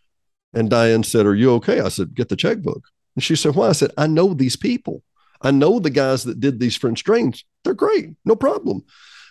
And 0.55 0.71
Diane 0.71 1.03
said, 1.03 1.27
"Are 1.27 1.35
you 1.35 1.53
okay?" 1.55 1.81
I 1.81 1.89
said, 1.89 2.15
"Get 2.15 2.31
the 2.31 2.37
checkbook." 2.37 2.89
And 3.15 3.23
she 3.23 3.37
said, 3.37 3.55
"Why?" 3.55 3.69
I 3.69 3.73
said, 3.73 3.91
"I 3.99 4.07
know 4.07 4.33
these 4.33 4.57
people. 4.57 5.03
I 5.43 5.51
know 5.51 5.79
the 5.79 5.91
guys 5.91 6.25
that 6.25 6.41
did 6.41 6.59
these 6.59 6.77
French 6.77 7.05
drains. 7.05 7.45
They're 7.63 7.75
great, 7.75 8.11
no 8.25 8.37
problem." 8.37 8.85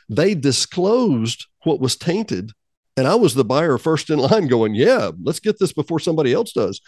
They 0.07 0.35
disclosed 0.35 1.47
what 1.63 1.79
was 1.79 1.95
tainted, 1.95 2.51
and 2.95 3.07
I 3.07 3.15
was 3.15 3.33
the 3.33 3.45
buyer 3.45 3.79
first 3.79 4.09
in 4.11 4.19
line, 4.19 4.47
going, 4.47 4.75
"Yeah, 4.75 5.11
let's 5.23 5.39
get 5.39 5.57
this 5.57 5.73
before 5.73 5.99
somebody 5.99 6.31
else 6.31 6.51
does." 6.51 6.79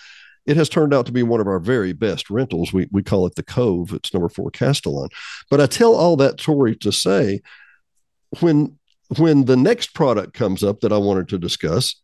It 0.45 0.57
has 0.57 0.69
turned 0.69 0.93
out 0.93 1.05
to 1.07 1.11
be 1.11 1.23
one 1.23 1.41
of 1.41 1.47
our 1.47 1.59
very 1.59 1.91
best 1.93 2.29
rentals. 2.29 2.71
We 2.71 2.87
we 2.91 3.01
call 3.03 3.25
it 3.25 3.35
the 3.35 3.43
Cove. 3.43 3.93
It's 3.93 4.13
number 4.13 4.29
four 4.29 4.51
Castellan. 4.51 5.09
But 5.49 5.59
I 5.61 5.65
tell 5.65 5.95
all 5.95 6.15
that 6.17 6.39
story 6.39 6.75
to 6.77 6.91
say, 6.91 7.41
when 8.39 8.77
when 9.17 9.45
the 9.45 9.57
next 9.57 9.93
product 9.93 10.33
comes 10.33 10.63
up 10.63 10.81
that 10.81 10.91
I 10.91 10.97
wanted 10.97 11.29
to 11.29 11.37
discuss, 11.37 11.95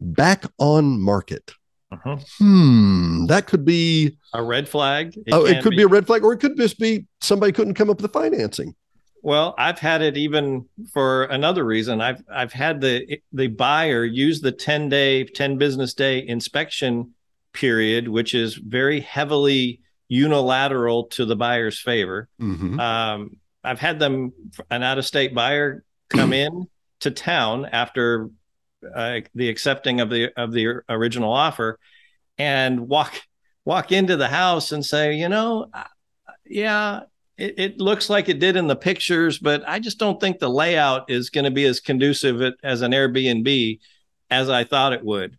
back 0.00 0.44
on 0.58 1.00
market. 1.00 1.52
Mhm. 1.92 2.22
Hmm, 2.38 3.26
that 3.26 3.46
could 3.46 3.64
be 3.64 4.18
A 4.34 4.42
red 4.42 4.68
flag. 4.68 5.14
oh, 5.32 5.46
it 5.46 5.54
can 5.54 5.62
could 5.62 5.70
be. 5.76 5.82
a 5.82 5.88
red 5.88 6.06
flag, 6.06 6.22
or 6.22 6.34
it 6.34 6.38
could 6.38 6.56
just 6.56 6.78
be 6.78 7.06
somebody 7.20 7.50
couldn't 7.52 7.74
come 7.74 7.88
up 7.90 8.00
with 8.00 8.12
the 8.12 8.18
financing. 8.20 8.74
Well, 9.22 9.54
I've 9.58 9.78
had 9.78 10.02
it 10.02 10.16
even 10.16 10.66
for 10.92 11.24
another 11.24 11.64
reason. 11.64 12.00
I've 12.00 12.22
I've 12.32 12.52
had 12.52 12.80
the 12.80 13.18
the 13.32 13.46
buyer 13.48 14.04
use 14.04 14.40
the 14.40 14.52
10 14.52 14.88
day, 14.88 15.24
10 15.24 15.56
business 15.58 15.94
day 15.94 16.24
inspection 16.26 17.14
period, 17.58 18.06
which 18.08 18.34
is 18.34 18.54
very 18.54 19.00
heavily 19.00 19.80
unilateral 20.08 21.04
to 21.04 21.24
the 21.24 21.36
buyer's 21.36 21.80
favor. 21.80 22.28
Mhm. 22.40 22.78
Um, 22.80 23.36
I've 23.64 23.80
had 23.80 23.98
them 23.98 24.32
an 24.70 24.82
out 24.82 24.98
of 24.98 25.04
state 25.04 25.34
buyer 25.34 25.84
come 26.08 26.32
in 26.44 26.68
to 27.00 27.10
town 27.10 27.66
after 27.66 28.30
uh, 28.94 29.20
the 29.34 29.48
accepting 29.48 30.00
of 30.00 30.08
the 30.08 30.30
of 30.40 30.52
the 30.52 30.82
original 30.88 31.32
offer 31.32 31.78
and 32.38 32.88
walk 32.88 33.20
walk 33.64 33.90
into 33.92 34.16
the 34.16 34.28
house 34.28 34.72
and 34.72 34.84
say, 34.86 35.14
you 35.14 35.28
know, 35.28 35.66
yeah, 36.46 37.00
it, 37.36 37.54
it 37.58 37.80
looks 37.80 38.08
like 38.08 38.28
it 38.28 38.38
did 38.38 38.56
in 38.56 38.68
the 38.68 38.76
pictures, 38.76 39.38
but 39.38 39.62
I 39.68 39.80
just 39.80 39.98
don't 39.98 40.20
think 40.20 40.38
the 40.38 40.48
layout 40.48 41.10
is 41.10 41.28
going 41.28 41.44
to 41.44 41.50
be 41.50 41.64
as 41.64 41.80
conducive 41.80 42.54
as 42.62 42.82
an 42.82 42.92
Airbnb 42.92 43.80
as 44.30 44.48
I 44.48 44.64
thought 44.64 44.92
it 44.92 45.04
would, 45.04 45.36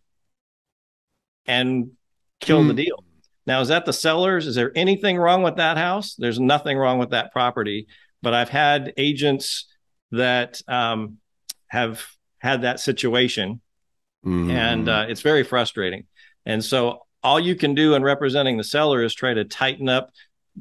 and 1.46 1.92
kill 2.40 2.64
the 2.64 2.70
Hmm. 2.72 2.78
deal. 2.78 3.04
Now, 3.46 3.62
is 3.62 3.70
that 3.70 3.86
the 3.86 3.94
sellers? 3.94 4.48
Is 4.48 4.56
there 4.56 4.72
anything 4.76 5.18
wrong 5.18 5.42
with 5.44 5.56
that 5.58 5.78
house? 5.78 6.16
There's 6.16 6.40
nothing 6.40 6.78
wrong 6.78 7.00
with 7.00 7.10
that 7.12 7.32
property, 7.32 7.88
but 8.22 8.34
I've 8.34 8.50
had 8.50 8.94
agents 8.98 9.66
that 10.12 10.62
um, 10.68 11.18
have 11.68 12.06
had 12.40 12.62
that 12.62 12.80
situation, 12.80 13.62
and 14.24 14.88
Mhm. 14.88 14.88
uh, 14.88 15.08
it's 15.10 15.22
very 15.22 15.44
frustrating. 15.44 16.06
And 16.46 16.64
so, 16.64 17.06
all 17.24 17.40
you 17.40 17.56
can 17.56 17.76
do 17.76 17.96
in 17.96 18.04
representing 18.04 18.58
the 18.58 18.64
seller 18.64 19.04
is 19.04 19.14
try 19.14 19.34
to 19.34 19.44
tighten 19.46 19.90
up 19.90 20.12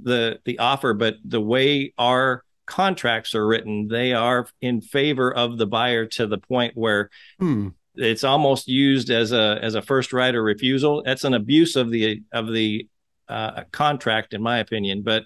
the 0.01 0.41
the 0.45 0.59
offer. 0.59 0.93
But 0.95 1.17
the 1.25 1.41
way 1.41 1.93
our 1.99 2.43
contracts 2.67 3.35
are 3.35 3.47
written, 3.47 3.89
they 3.89 4.13
are 4.13 4.47
in 4.61 4.81
favor 4.81 5.33
of 5.33 5.57
the 5.57 5.67
buyer 5.67 6.05
to 6.07 6.27
the 6.27 6.39
point 6.39 6.77
where 6.77 7.11
Hmm. 7.39 7.69
It's 7.99 8.25
almost 8.25 8.69
used 8.69 9.11
as 9.11 9.33
a 9.33 9.59
as 9.63 9.75
a 9.75 9.83
first 9.83 10.13
right 10.13 10.35
of 10.35 10.43
refusal. 10.43 11.03
That's 11.05 11.25
an 11.25 11.35
abuse 11.35 11.77
of 11.77 11.91
the 11.91 12.23
of 12.33 12.53
the 12.53 12.89
uh, 13.29 13.65
contract, 13.71 14.33
in 14.35 14.43
my 14.43 14.59
opinion. 14.59 15.03
But 15.03 15.25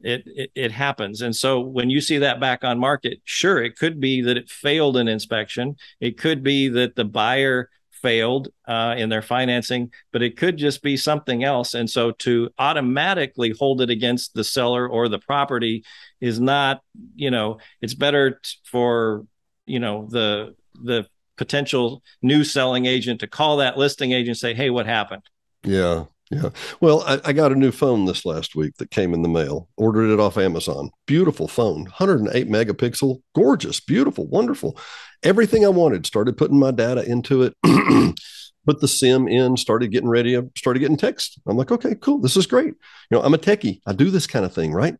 It, 0.00 0.22
it, 0.26 0.50
it 0.54 0.72
happens, 0.72 1.22
and 1.22 1.34
so 1.34 1.60
when 1.60 1.90
you 1.90 2.00
see 2.00 2.20
that 2.20 2.38
back 2.38 2.62
on 2.62 2.78
market, 2.78 3.18
sure, 3.24 3.64
it 3.64 3.76
could 3.76 3.98
be 3.98 4.22
that 4.22 4.36
it 4.36 4.48
failed 4.48 4.96
an 4.96 5.08
inspection. 5.08 5.74
It 5.98 6.20
could 6.22 6.42
be 6.42 6.68
that 6.68 6.94
the 6.94 7.04
buyer 7.04 7.68
failed 7.90 8.46
uh, 8.68 8.94
in 8.96 9.08
their 9.08 9.22
financing, 9.22 9.90
but 10.12 10.22
it 10.22 10.36
could 10.36 10.56
just 10.56 10.82
be 10.82 10.96
something 10.96 11.42
else. 11.42 11.74
And 11.74 11.90
so 11.90 12.12
to 12.12 12.48
automatically 12.56 13.52
hold 13.58 13.80
it 13.80 13.90
against 13.90 14.34
the 14.34 14.44
seller 14.44 14.88
or 14.88 15.08
the 15.08 15.18
property 15.18 15.82
is 16.20 16.38
not, 16.38 16.80
you 17.16 17.32
know, 17.32 17.58
it's 17.80 17.94
better 17.94 18.38
t- 18.38 18.38
for, 18.70 19.26
you 19.66 19.80
know, 19.80 20.06
the 20.08 20.54
the 20.84 21.06
potential 21.38 22.02
new 22.20 22.44
selling 22.44 22.84
agent 22.84 23.20
to 23.20 23.26
call 23.26 23.56
that 23.58 23.78
listing 23.78 24.12
agent 24.12 24.36
say, 24.36 24.52
"Hey, 24.52 24.68
what 24.68 24.86
happened?" 24.86 25.22
Yeah. 25.64 26.04
Yeah. 26.30 26.50
Well, 26.82 27.02
I, 27.06 27.20
I, 27.24 27.32
got 27.32 27.52
a 27.52 27.54
new 27.54 27.72
phone 27.72 28.04
this 28.04 28.26
last 28.26 28.54
week 28.54 28.76
that 28.76 28.90
came 28.90 29.14
in 29.14 29.22
the 29.22 29.30
mail. 29.30 29.70
Ordered 29.78 30.12
it 30.12 30.20
off 30.20 30.36
Amazon. 30.36 30.90
Beautiful 31.06 31.48
phone, 31.48 31.84
108 31.84 32.50
megapixel, 32.50 33.22
gorgeous, 33.34 33.80
beautiful, 33.80 34.26
wonderful. 34.26 34.78
Everything 35.22 35.64
I 35.64 35.70
wanted. 35.70 36.04
Started 36.04 36.36
putting 36.36 36.58
my 36.58 36.70
data 36.70 37.02
into 37.02 37.42
it. 37.42 37.54
Put 38.66 38.80
the 38.80 38.88
SIM 38.88 39.26
in. 39.26 39.56
Started 39.56 39.90
getting 39.90 40.10
ready. 40.10 40.38
Started 40.54 40.80
getting 40.80 40.98
text. 40.98 41.40
I'm 41.46 41.56
like, 41.56 41.72
okay, 41.72 41.94
cool. 41.94 42.18
This 42.18 42.36
is 42.36 42.46
great. 42.46 42.66
You 42.66 42.74
know, 43.12 43.22
I'm 43.22 43.32
a 43.32 43.38
techie. 43.38 43.80
I 43.86 43.94
do 43.94 44.10
this 44.10 44.26
kind 44.26 44.44
of 44.44 44.52
thing, 44.52 44.72
right? 44.72 44.96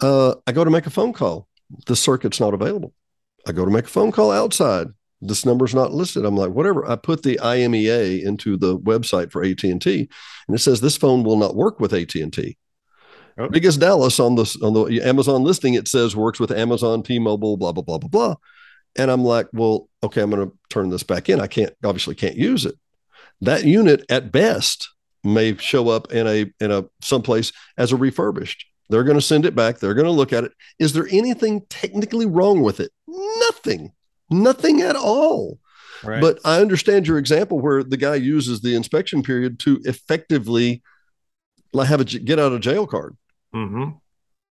Uh, 0.00 0.34
I 0.48 0.50
go 0.50 0.64
to 0.64 0.70
make 0.70 0.86
a 0.86 0.90
phone 0.90 1.12
call. 1.12 1.46
The 1.86 1.94
circuit's 1.94 2.40
not 2.40 2.52
available. 2.52 2.92
I 3.46 3.52
go 3.52 3.64
to 3.64 3.70
make 3.70 3.84
a 3.84 3.88
phone 3.88 4.10
call 4.10 4.32
outside 4.32 4.88
this 5.26 5.46
number's 5.46 5.74
not 5.74 5.92
listed. 5.92 6.24
I'm 6.24 6.36
like, 6.36 6.50
whatever. 6.50 6.88
I 6.88 6.96
put 6.96 7.22
the 7.22 7.38
IMEI 7.42 8.22
into 8.22 8.56
the 8.56 8.78
website 8.78 9.30
for 9.30 9.42
AT&T 9.42 10.08
and 10.48 10.54
it 10.54 10.60
says 10.60 10.80
this 10.80 10.96
phone 10.96 11.24
will 11.24 11.36
not 11.36 11.56
work 11.56 11.80
with 11.80 11.92
AT&T. 11.92 12.56
Oh. 13.36 13.48
Because 13.48 13.76
Dallas 13.76 14.20
on 14.20 14.36
the 14.36 14.58
on 14.62 14.74
the 14.74 15.02
Amazon 15.02 15.42
listing 15.42 15.74
it 15.74 15.88
says 15.88 16.14
works 16.14 16.38
with 16.38 16.52
Amazon, 16.52 17.02
T-Mobile, 17.02 17.56
blah 17.56 17.72
blah 17.72 17.82
blah 17.82 17.98
blah 17.98 18.08
blah. 18.08 18.34
And 18.96 19.10
I'm 19.10 19.24
like, 19.24 19.48
well, 19.52 19.88
okay, 20.04 20.20
I'm 20.20 20.30
going 20.30 20.48
to 20.48 20.56
turn 20.70 20.88
this 20.88 21.02
back 21.02 21.28
in. 21.28 21.40
I 21.40 21.48
can't 21.48 21.74
obviously 21.82 22.14
can't 22.14 22.36
use 22.36 22.64
it. 22.64 22.76
That 23.40 23.64
unit 23.64 24.04
at 24.08 24.30
best 24.30 24.88
may 25.24 25.56
show 25.56 25.88
up 25.88 26.12
in 26.12 26.28
a 26.28 26.52
in 26.60 26.70
a 26.70 26.84
someplace 27.00 27.52
as 27.76 27.90
a 27.90 27.96
refurbished. 27.96 28.66
They're 28.88 29.04
going 29.04 29.18
to 29.18 29.22
send 29.22 29.46
it 29.46 29.56
back. 29.56 29.78
They're 29.78 29.94
going 29.94 30.04
to 30.04 30.12
look 30.12 30.32
at 30.32 30.44
it. 30.44 30.52
Is 30.78 30.92
there 30.92 31.08
anything 31.10 31.62
technically 31.68 32.26
wrong 32.26 32.62
with 32.62 32.80
it? 32.80 32.92
Nothing. 33.08 33.92
Nothing 34.30 34.80
at 34.80 34.96
all. 34.96 35.58
Right. 36.02 36.20
But 36.20 36.38
I 36.44 36.60
understand 36.60 37.06
your 37.06 37.18
example 37.18 37.60
where 37.60 37.82
the 37.82 37.96
guy 37.96 38.16
uses 38.16 38.60
the 38.60 38.74
inspection 38.74 39.22
period 39.22 39.58
to 39.60 39.80
effectively 39.84 40.82
have 41.74 42.00
a 42.00 42.04
get 42.04 42.38
out 42.38 42.52
of 42.52 42.60
jail 42.60 42.86
card. 42.86 43.16
Mm-hmm. 43.54 43.90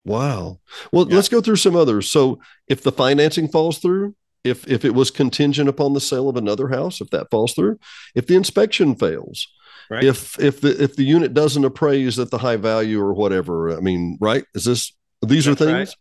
Wow. 0.05 0.59
Well, 0.91 1.07
yeah. 1.07 1.15
let's 1.15 1.29
go 1.29 1.41
through 1.41 1.57
some 1.57 1.75
others. 1.75 2.09
So, 2.09 2.39
if 2.67 2.81
the 2.81 2.91
financing 2.91 3.47
falls 3.47 3.79
through, 3.79 4.15
if 4.43 4.67
if 4.67 4.83
it 4.83 4.93
was 4.93 5.11
contingent 5.11 5.69
upon 5.69 5.93
the 5.93 6.01
sale 6.01 6.27
of 6.27 6.35
another 6.35 6.67
house, 6.69 6.99
if 6.99 7.09
that 7.11 7.29
falls 7.31 7.53
through, 7.53 7.79
if 8.15 8.27
the 8.27 8.35
inspection 8.35 8.95
fails, 8.95 9.47
right. 9.89 10.03
if 10.03 10.37
if 10.39 10.59
the 10.59 10.81
if 10.81 10.95
the 10.95 11.05
unit 11.05 11.33
doesn't 11.33 11.63
appraise 11.63 12.19
at 12.19 12.31
the 12.31 12.39
high 12.39 12.57
value 12.57 12.99
or 12.99 13.13
whatever, 13.13 13.75
I 13.75 13.79
mean, 13.79 14.17
right? 14.19 14.43
Is 14.53 14.65
this 14.65 14.93
these 15.21 15.45
That's 15.45 15.61
are 15.61 15.65
things? 15.65 15.89
Right. 15.89 15.95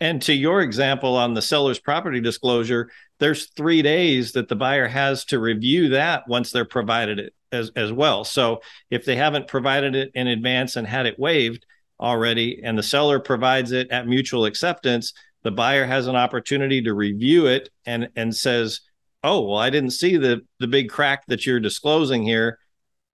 And 0.00 0.20
to 0.22 0.34
your 0.34 0.60
example 0.60 1.16
on 1.16 1.34
the 1.34 1.42
seller's 1.42 1.78
property 1.78 2.20
disclosure, 2.20 2.90
there's 3.18 3.46
three 3.46 3.82
days 3.82 4.32
that 4.32 4.48
the 4.48 4.56
buyer 4.56 4.88
has 4.88 5.24
to 5.26 5.38
review 5.38 5.90
that 5.90 6.28
once 6.28 6.50
they're 6.50 6.66
provided 6.66 7.18
it 7.18 7.34
as, 7.50 7.70
as 7.76 7.92
well. 7.92 8.24
So 8.24 8.60
if 8.90 9.04
they 9.04 9.16
haven't 9.16 9.48
provided 9.48 9.96
it 9.96 10.10
in 10.14 10.26
advance 10.26 10.76
and 10.76 10.86
had 10.86 11.06
it 11.06 11.18
waived 11.18 11.64
already, 11.98 12.60
and 12.62 12.76
the 12.76 12.82
seller 12.82 13.18
provides 13.18 13.72
it 13.72 13.90
at 13.90 14.06
mutual 14.06 14.44
acceptance, 14.44 15.14
the 15.42 15.50
buyer 15.50 15.86
has 15.86 16.08
an 16.08 16.16
opportunity 16.16 16.82
to 16.82 16.92
review 16.92 17.46
it 17.46 17.70
and 17.86 18.08
and 18.16 18.34
says, 18.34 18.80
"Oh, 19.22 19.42
well, 19.42 19.58
I 19.58 19.70
didn't 19.70 19.90
see 19.90 20.16
the 20.16 20.42
the 20.58 20.66
big 20.66 20.90
crack 20.90 21.24
that 21.28 21.46
you're 21.46 21.60
disclosing 21.60 22.24
here," 22.24 22.58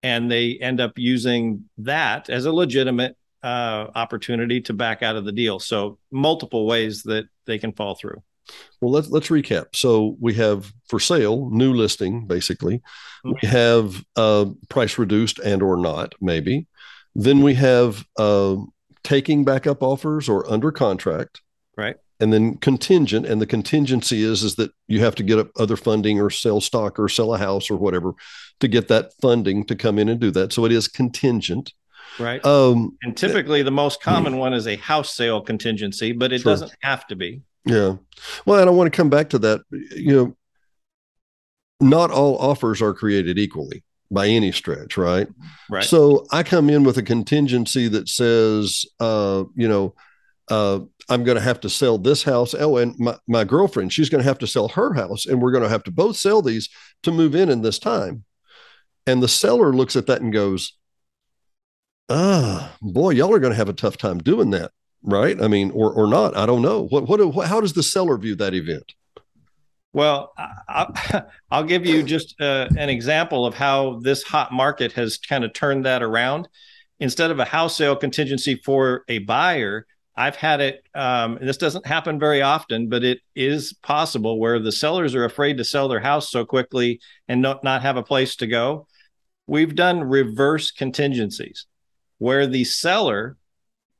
and 0.02 0.30
they 0.30 0.58
end 0.60 0.80
up 0.80 0.92
using 0.96 1.68
that 1.78 2.30
as 2.30 2.46
a 2.46 2.52
legitimate 2.52 3.16
uh, 3.42 3.88
opportunity 3.94 4.60
to 4.62 4.72
back 4.72 5.02
out 5.02 5.16
of 5.16 5.24
the 5.24 5.32
deal. 5.32 5.58
So 5.58 5.98
multiple 6.10 6.66
ways 6.66 7.02
that 7.04 7.24
they 7.46 7.58
can 7.58 7.72
fall 7.72 7.94
through. 7.94 8.22
Well, 8.80 8.92
let's 8.92 9.08
let's 9.10 9.28
recap. 9.28 9.74
So 9.74 10.16
we 10.20 10.34
have 10.34 10.72
for 10.88 10.98
sale, 10.98 11.48
new 11.50 11.72
listing, 11.72 12.26
basically. 12.26 12.78
Mm-hmm. 13.24 13.32
We 13.42 13.48
have 13.48 14.04
uh, 14.16 14.46
price 14.68 14.98
reduced 14.98 15.38
and 15.38 15.62
or 15.62 15.76
not, 15.76 16.14
maybe. 16.20 16.66
Then 17.14 17.42
we 17.42 17.54
have 17.54 18.04
uh, 18.18 18.56
taking 19.04 19.44
backup 19.44 19.82
offers 19.82 20.28
or 20.28 20.50
under 20.50 20.72
contract, 20.72 21.40
right? 21.76 21.96
And 22.20 22.32
then 22.32 22.56
contingent, 22.58 23.26
and 23.26 23.40
the 23.40 23.46
contingency 23.46 24.22
is 24.22 24.42
is 24.42 24.56
that 24.56 24.72
you 24.86 25.00
have 25.00 25.14
to 25.16 25.22
get 25.22 25.38
up 25.38 25.50
other 25.58 25.76
funding 25.76 26.20
or 26.20 26.30
sell 26.30 26.60
stock 26.60 26.98
or 26.98 27.08
sell 27.08 27.34
a 27.34 27.38
house 27.38 27.70
or 27.70 27.76
whatever 27.76 28.12
to 28.60 28.68
get 28.68 28.88
that 28.88 29.12
funding 29.20 29.64
to 29.66 29.76
come 29.76 29.98
in 29.98 30.08
and 30.08 30.20
do 30.20 30.30
that. 30.32 30.52
So 30.52 30.64
it 30.64 30.72
is 30.72 30.88
contingent. 30.88 31.72
Right. 32.18 32.44
Um, 32.44 32.96
and 33.02 33.16
typically, 33.16 33.62
the 33.62 33.70
most 33.70 34.02
common 34.02 34.36
one 34.38 34.52
is 34.54 34.66
a 34.66 34.76
house 34.76 35.14
sale 35.14 35.40
contingency, 35.40 36.12
but 36.12 36.32
it 36.32 36.40
sure. 36.40 36.52
doesn't 36.52 36.72
have 36.82 37.06
to 37.08 37.16
be. 37.16 37.42
Yeah. 37.64 37.96
Well, 38.44 38.60
and 38.60 38.68
I 38.68 38.72
want 38.72 38.92
to 38.92 38.96
come 38.96 39.10
back 39.10 39.30
to 39.30 39.38
that. 39.40 39.60
You 39.70 40.16
know, 40.16 40.36
not 41.80 42.10
all 42.10 42.36
offers 42.38 42.82
are 42.82 42.94
created 42.94 43.38
equally 43.38 43.82
by 44.10 44.26
any 44.26 44.52
stretch, 44.52 44.96
right? 44.96 45.26
Right. 45.70 45.84
So 45.84 46.26
I 46.30 46.42
come 46.42 46.68
in 46.68 46.84
with 46.84 46.98
a 46.98 47.02
contingency 47.02 47.88
that 47.88 48.08
says, 48.08 48.84
uh, 49.00 49.44
you 49.54 49.68
know, 49.68 49.94
uh, 50.48 50.80
I'm 51.08 51.24
going 51.24 51.36
to 51.36 51.42
have 51.42 51.60
to 51.60 51.70
sell 51.70 51.98
this 51.98 52.22
house. 52.22 52.54
Oh, 52.54 52.76
and 52.76 52.98
my, 52.98 53.16
my 53.26 53.44
girlfriend, 53.44 53.92
she's 53.92 54.10
going 54.10 54.22
to 54.22 54.28
have 54.28 54.38
to 54.40 54.46
sell 54.46 54.68
her 54.68 54.92
house, 54.92 55.24
and 55.24 55.40
we're 55.40 55.52
going 55.52 55.64
to 55.64 55.70
have 55.70 55.84
to 55.84 55.90
both 55.90 56.16
sell 56.16 56.42
these 56.42 56.68
to 57.04 57.10
move 57.10 57.34
in 57.34 57.48
in 57.48 57.62
this 57.62 57.78
time. 57.78 58.24
And 59.06 59.22
the 59.22 59.28
seller 59.28 59.72
looks 59.72 59.96
at 59.96 60.06
that 60.06 60.20
and 60.20 60.32
goes, 60.32 60.76
ah, 62.12 62.76
boy, 62.80 63.10
y'all 63.10 63.34
are 63.34 63.38
going 63.38 63.52
to 63.52 63.56
have 63.56 63.68
a 63.68 63.74
tough 63.74 63.96
time 63.96 64.18
doing 64.18 64.50
that, 64.50 64.72
right? 65.02 65.40
I 65.40 65.48
mean, 65.48 65.70
or 65.72 65.92
or 65.92 66.06
not. 66.06 66.36
I 66.36 66.46
don't 66.46 66.62
know. 66.62 66.86
What 66.86 67.08
what, 67.08 67.34
what 67.34 67.48
how 67.48 67.60
does 67.60 67.72
the 67.72 67.82
seller 67.82 68.16
view 68.18 68.34
that 68.36 68.54
event? 68.54 68.94
Well, 69.92 70.32
I, 70.68 71.24
will 71.50 71.64
give 71.64 71.84
you 71.84 72.02
just 72.02 72.40
uh, 72.40 72.68
an 72.78 72.88
example 72.88 73.44
of 73.44 73.54
how 73.54 74.00
this 74.00 74.22
hot 74.22 74.52
market 74.52 74.92
has 74.92 75.18
kind 75.18 75.44
of 75.44 75.52
turned 75.52 75.84
that 75.86 76.02
around. 76.02 76.48
Instead 77.00 77.30
of 77.30 77.38
a 77.40 77.44
house 77.44 77.76
sale 77.76 77.96
contingency 77.96 78.54
for 78.54 79.04
a 79.08 79.18
buyer, 79.18 79.86
I've 80.16 80.36
had 80.36 80.60
it. 80.60 80.86
Um, 80.94 81.38
this 81.40 81.56
doesn't 81.56 81.86
happen 81.86 82.20
very 82.20 82.42
often, 82.42 82.88
but 82.88 83.02
it 83.02 83.20
is 83.34 83.72
possible 83.82 84.38
where 84.38 84.60
the 84.60 84.70
sellers 84.70 85.14
are 85.14 85.24
afraid 85.24 85.56
to 85.56 85.64
sell 85.64 85.88
their 85.88 86.00
house 86.00 86.30
so 86.30 86.44
quickly 86.44 87.00
and 87.28 87.42
not, 87.42 87.64
not 87.64 87.82
have 87.82 87.96
a 87.96 88.02
place 88.02 88.36
to 88.36 88.46
go. 88.46 88.86
We've 89.46 89.74
done 89.74 90.04
reverse 90.04 90.70
contingencies 90.70 91.66
where 92.22 92.46
the 92.46 92.62
seller, 92.62 93.36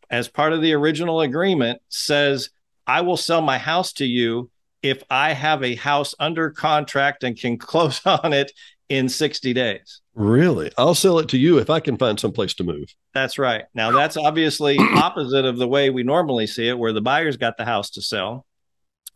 as 0.09 0.29
part 0.29 0.53
of 0.53 0.63
the 0.63 0.73
original 0.75 1.23
agreement, 1.23 1.83
says, 1.89 2.51
I 2.87 3.01
will 3.01 3.17
sell 3.17 3.43
my 3.43 3.59
house 3.59 3.93
to 3.95 4.07
you 4.07 4.49
if 4.81 5.03
I 5.11 5.33
have 5.33 5.65
a 5.65 5.75
house 5.75 6.15
under 6.21 6.51
contract 6.51 7.25
and 7.25 7.37
can 7.37 7.59
close 7.73 8.01
on 8.07 8.33
it 8.33 8.53
in 8.89 9.09
60 9.09 9.53
days. 9.53 10.03
Really? 10.15 10.71
I'll 10.79 10.95
sell 10.95 11.19
it 11.19 11.31
to 11.31 11.37
you 11.37 11.59
if 11.59 11.69
I 11.69 11.81
can 11.81 11.97
find 11.97 12.21
some 12.21 12.31
place 12.31 12.55
to 12.55 12.65
move. 12.65 12.95
That's 13.13 13.41
right. 13.41 13.65
Now, 13.75 13.91
that's 13.91 14.17
obviously 14.17 14.79
opposite 14.95 15.45
of 15.45 15.59
the 15.59 15.67
way 15.67 15.91
we 15.91 16.05
normally 16.05 16.47
see 16.47 16.69
it, 16.69 16.79
where 16.79 16.93
the 16.93 17.01
buyer's 17.01 17.37
got 17.37 17.57
the 17.57 17.65
house 17.65 17.91
to 17.91 18.03
sell. 18.03 18.47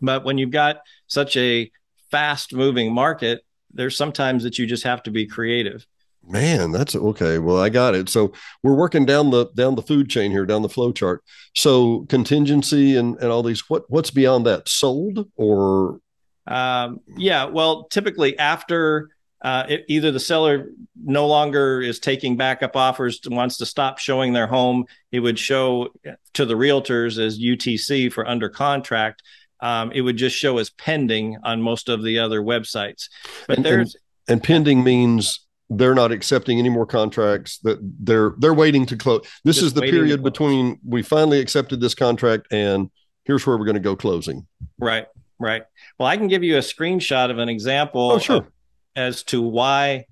But 0.00 0.24
when 0.24 0.36
you've 0.36 0.50
got 0.50 0.78
such 1.06 1.36
a 1.36 1.70
fast 2.10 2.52
moving 2.52 2.92
market, 2.92 3.44
there's 3.72 3.96
sometimes 3.96 4.42
that 4.42 4.58
you 4.58 4.66
just 4.66 4.82
have 4.82 5.04
to 5.04 5.12
be 5.12 5.26
creative. 5.26 5.86
Man, 6.28 6.72
that's 6.72 6.96
okay. 6.96 7.38
Well, 7.38 7.58
I 7.58 7.68
got 7.68 7.94
it. 7.94 8.08
So 8.08 8.32
we're 8.62 8.74
working 8.74 9.06
down 9.06 9.30
the 9.30 9.46
down 9.54 9.76
the 9.76 9.82
food 9.82 10.10
chain 10.10 10.30
here, 10.30 10.44
down 10.44 10.62
the 10.62 10.68
flow 10.68 10.92
chart. 10.92 11.22
So 11.54 12.06
contingency 12.08 12.96
and 12.96 13.16
and 13.16 13.30
all 13.30 13.42
these. 13.42 13.68
What 13.70 13.84
what's 13.88 14.10
beyond 14.10 14.46
that? 14.46 14.68
Sold 14.68 15.30
or? 15.36 16.00
Um, 16.46 17.00
yeah. 17.16 17.44
Well, 17.44 17.84
typically 17.84 18.38
after 18.38 19.08
uh, 19.42 19.64
it, 19.68 19.84
either 19.88 20.10
the 20.10 20.20
seller 20.20 20.70
no 21.00 21.26
longer 21.26 21.80
is 21.80 22.00
taking 22.00 22.36
backup 22.36 22.74
offers, 22.74 23.20
wants 23.26 23.58
to 23.58 23.66
stop 23.66 23.98
showing 23.98 24.32
their 24.32 24.46
home, 24.46 24.84
it 25.12 25.20
would 25.20 25.38
show 25.38 25.88
to 26.34 26.44
the 26.44 26.54
realtors 26.54 27.24
as 27.24 27.38
UTC 27.38 28.12
for 28.12 28.26
under 28.26 28.48
contract. 28.48 29.22
Um, 29.60 29.92
it 29.92 30.00
would 30.00 30.16
just 30.16 30.36
show 30.36 30.58
as 30.58 30.70
pending 30.70 31.38
on 31.42 31.62
most 31.62 31.88
of 31.88 32.02
the 32.02 32.18
other 32.18 32.42
websites. 32.42 33.08
But 33.46 33.58
and, 33.58 33.64
there's 33.64 33.94
and, 34.26 34.34
and 34.34 34.42
pending 34.42 34.82
means 34.82 35.45
they're 35.70 35.94
not 35.94 36.12
accepting 36.12 36.58
any 36.58 36.68
more 36.68 36.86
contracts 36.86 37.58
that 37.58 37.78
they're 38.00 38.34
they're 38.38 38.54
waiting 38.54 38.86
to 38.86 38.96
close 38.96 39.22
this 39.44 39.56
Just 39.56 39.66
is 39.66 39.74
the 39.74 39.82
period 39.82 40.22
between 40.22 40.78
we 40.84 41.02
finally 41.02 41.40
accepted 41.40 41.80
this 41.80 41.94
contract 41.94 42.52
and 42.52 42.90
here's 43.24 43.46
where 43.46 43.56
we're 43.58 43.64
going 43.64 43.74
to 43.74 43.80
go 43.80 43.96
closing 43.96 44.46
right 44.78 45.06
right 45.38 45.64
well 45.98 46.08
i 46.08 46.16
can 46.16 46.28
give 46.28 46.44
you 46.44 46.56
a 46.56 46.60
screenshot 46.60 47.30
of 47.30 47.38
an 47.38 47.48
example 47.48 48.12
oh, 48.12 48.18
sure. 48.18 48.46
as 48.94 49.24
to 49.24 49.42
why 49.42 50.04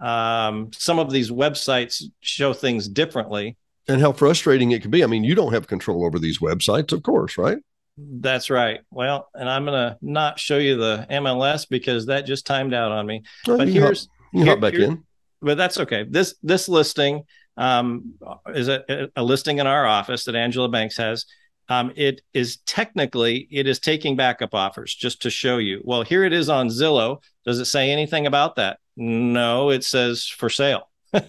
um, 0.00 0.70
some 0.72 0.98
of 0.98 1.10
these 1.10 1.30
websites 1.30 2.02
show 2.20 2.52
things 2.52 2.86
differently 2.86 3.56
and 3.88 4.00
how 4.00 4.12
frustrating 4.12 4.70
it 4.72 4.82
can 4.82 4.90
be. 4.90 5.02
I 5.02 5.06
mean, 5.06 5.24
you 5.24 5.34
don't 5.34 5.52
have 5.52 5.66
control 5.66 6.04
over 6.04 6.18
these 6.18 6.38
websites, 6.38 6.92
of 6.92 7.02
course, 7.02 7.38
right? 7.38 7.58
That's 7.96 8.50
right. 8.50 8.80
Well, 8.92 9.28
and 9.34 9.48
I'm 9.48 9.64
going 9.64 9.74
to 9.74 9.98
not 10.00 10.38
show 10.38 10.58
you 10.58 10.76
the 10.76 11.06
MLS 11.10 11.66
because 11.68 12.06
that 12.06 12.26
just 12.26 12.46
timed 12.46 12.74
out 12.74 12.92
on 12.92 13.06
me. 13.06 13.24
But 13.44 13.66
here's 13.66 14.08
you 14.32 14.44
hop 14.44 14.60
back 14.60 14.74
in. 14.74 15.04
but 15.40 15.56
that's 15.56 15.78
okay. 15.78 16.04
This 16.08 16.34
this 16.42 16.68
listing 16.68 17.24
um, 17.56 18.14
is 18.54 18.68
a, 18.68 19.08
a 19.16 19.22
listing 19.22 19.58
in 19.58 19.66
our 19.66 19.86
office 19.86 20.24
that 20.24 20.34
Angela 20.34 20.68
Banks 20.68 20.96
has. 20.96 21.24
Um, 21.70 21.92
it 21.96 22.22
is 22.32 22.58
technically 22.66 23.46
it 23.50 23.66
is 23.66 23.78
taking 23.78 24.16
backup 24.16 24.54
offers 24.54 24.94
just 24.94 25.22
to 25.22 25.30
show 25.30 25.58
you. 25.58 25.82
Well, 25.84 26.02
here 26.02 26.24
it 26.24 26.32
is 26.32 26.48
on 26.48 26.68
Zillow. 26.68 27.22
Does 27.44 27.58
it 27.60 27.66
say 27.66 27.90
anything 27.90 28.26
about 28.26 28.56
that? 28.56 28.78
No, 28.96 29.70
it 29.70 29.84
says 29.84 30.26
for 30.26 30.48
sale. 30.50 30.88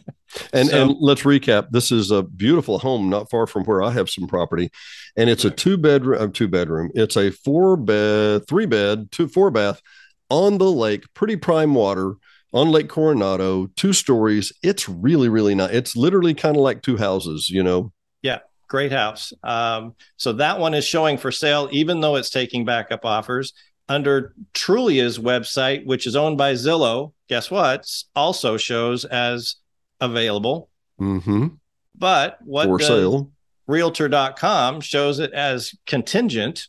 And 0.54 0.70
So- 0.70 0.84
and 0.84 0.96
let's 1.00 1.24
recap. 1.24 1.72
This 1.72 1.92
is 1.92 2.12
a 2.12 2.22
beautiful 2.22 2.78
home 2.78 3.10
not 3.10 3.32
far 3.32 3.48
from 3.48 3.64
where 3.64 3.82
I 3.82 3.90
have 3.90 4.12
some 4.12 4.28
property, 4.28 4.70
and 5.18 5.28
it's 5.28 5.44
a 5.44 5.50
two 5.50 5.76
bedroom, 5.76 6.22
uh, 6.22 6.28
two 6.32 6.48
bedroom. 6.48 6.92
It's 6.94 7.18
a 7.18 7.32
four 7.32 7.76
bed, 7.76 8.48
three 8.48 8.68
bed, 8.68 9.12
two 9.12 9.28
four 9.28 9.50
bath 9.50 9.82
on 10.30 10.60
the 10.60 10.72
lake, 10.72 11.12
pretty 11.16 11.36
prime 11.36 11.74
water 11.74 12.14
on 12.54 12.70
Lake 12.70 12.90
Coronado, 12.90 13.68
two 13.76 13.94
stories. 13.94 14.52
It's 14.64 14.90
really 14.90 15.30
really 15.30 15.56
nice. 15.56 15.72
It's 15.72 15.96
literally 15.96 16.34
kind 16.34 16.56
of 16.56 16.62
like 16.62 16.82
two 16.82 16.98
houses, 16.98 17.50
you 17.50 17.64
know. 17.64 17.92
Yeah, 18.22 18.40
great 18.68 18.92
house. 18.92 19.34
Um, 19.44 19.96
so 20.18 20.34
that 20.34 20.60
one 20.60 20.74
is 20.74 20.86
showing 20.86 21.18
for 21.18 21.32
sale, 21.32 21.70
even 21.72 22.02
though 22.02 22.16
it's 22.16 22.30
taking 22.30 22.66
backup 22.66 23.06
offers 23.06 23.54
under 23.88 24.34
Trulia's 24.54 25.18
website, 25.18 25.86
which 25.86 26.06
is 26.06 26.16
owned 26.16 26.38
by 26.38 26.54
Zillow. 26.54 27.14
Guess 27.28 27.50
what? 27.52 27.88
Also 28.16 28.58
shows 28.58 29.04
as 29.06 29.56
available. 30.00 30.70
Mm-hmm. 31.00 31.48
But 31.96 32.38
what 32.44 32.66
For 32.66 32.80
sale. 32.80 33.32
realtor.com 33.68 34.82
shows 34.82 35.20
it 35.20 35.34
as 35.34 35.74
contingent? 35.86 36.68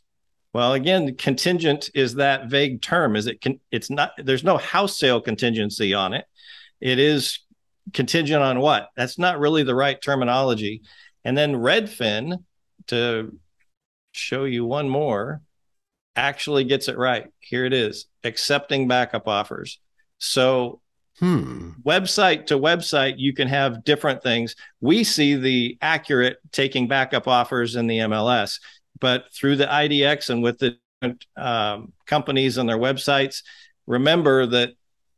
Well, 0.53 0.73
again, 0.73 1.15
contingent 1.17 1.91
is 1.95 2.15
that 2.15 2.49
vague 2.49 2.83
term. 2.83 3.15
Is 3.15 3.27
it? 3.27 3.41
can 3.41 3.61
it's 3.71 3.91
not. 3.91 4.13
There's 4.19 4.45
no 4.45 4.57
house 4.57 4.99
sale 4.99 5.21
contingency 5.21 5.95
on 5.95 6.13
it. 6.13 6.25
It 6.81 6.99
is 6.99 7.39
contingent 7.93 8.43
on 8.43 8.61
what? 8.61 8.89
That's 8.97 9.19
not 9.19 9.39
really 9.39 9.63
the 9.63 9.75
right 9.75 10.01
terminology. 10.01 10.83
And 11.25 11.37
then 11.37 11.55
Redfin, 11.55 12.43
to 12.89 13.39
show 14.13 14.45
you 14.45 14.65
one 14.65 14.89
more, 14.89 15.43
actually 16.17 16.65
gets 16.65 16.89
it 16.89 16.99
right. 16.99 17.27
Here 17.39 17.65
it 17.65 17.73
is 17.73 18.07
accepting 18.25 18.89
backup 18.89 19.29
offers. 19.29 19.79
So, 20.19 20.81
Hmm. 21.19 21.73
website 21.85 22.47
to 22.47 22.59
website, 22.59 23.15
you 23.19 23.35
can 23.35 23.47
have 23.47 23.85
different 23.85 24.23
things. 24.23 24.57
We 24.81 25.05
see 25.05 25.35
the 25.37 25.77
accurate 25.83 26.39
taking 26.51 26.89
backup 26.89 27.29
offers 27.29 27.77
in 27.77 27.87
the 27.87 27.99
MLS, 28.01 28.59
but 29.01 29.25
through 29.33 29.57
the 29.57 29.67
IDX 29.67 30.31
and 30.31 30.43
with 30.43 30.59
the 30.59 30.77
um, 31.37 31.93
companies 32.07 32.59
and 32.59 32.69
their 32.69 32.79
websites, 32.79 33.43
remember 33.87 34.47
that 34.47 34.71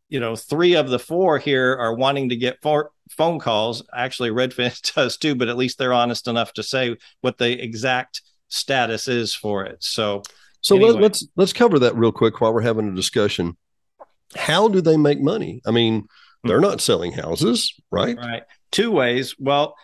you 0.09 0.21
know 0.21 0.37
three 0.37 0.75
of 0.75 0.89
the 0.89 0.99
four 0.99 1.39
here 1.39 1.77
are 1.77 1.95
wanting 1.95 2.29
to 2.29 2.37
get 2.37 2.61
four 2.63 2.91
phone 3.11 3.39
calls 3.39 3.83
actually 3.95 4.31
redfin 4.31 4.95
does 4.95 5.17
too 5.17 5.35
but 5.35 5.49
at 5.49 5.57
least 5.57 5.79
they're 5.79 5.93
honest 5.93 6.29
enough 6.29 6.53
to 6.53 6.63
say 6.63 6.97
what 7.21 7.39
the 7.39 7.63
exact 7.63 8.23
status 8.49 9.09
is 9.09 9.35
for 9.35 9.65
it 9.65 9.83
so 9.83 10.23
So 10.63 10.77
Anyway. 10.77 10.93
let, 10.93 11.03
let's 11.03 11.27
let's 11.37 11.53
cover 11.53 11.79
that 11.81 11.97
real 11.97 12.13
quick 12.13 12.41
while 12.41 12.55
we're 12.55 12.63
having 12.63 12.89
a 12.89 12.95
discussion. 12.95 13.57
How 14.37 14.69
do 14.69 14.81
they 14.81 14.97
make 14.97 15.21
money? 15.21 15.61
I 15.67 15.73
mean, 15.73 16.07
they're 16.45 16.61
not 16.61 16.81
selling 16.81 17.13
houses, 17.13 17.75
right? 17.91 18.17
right 18.17 18.43
two 18.71 18.91
ways 18.91 19.35
well 19.39 19.77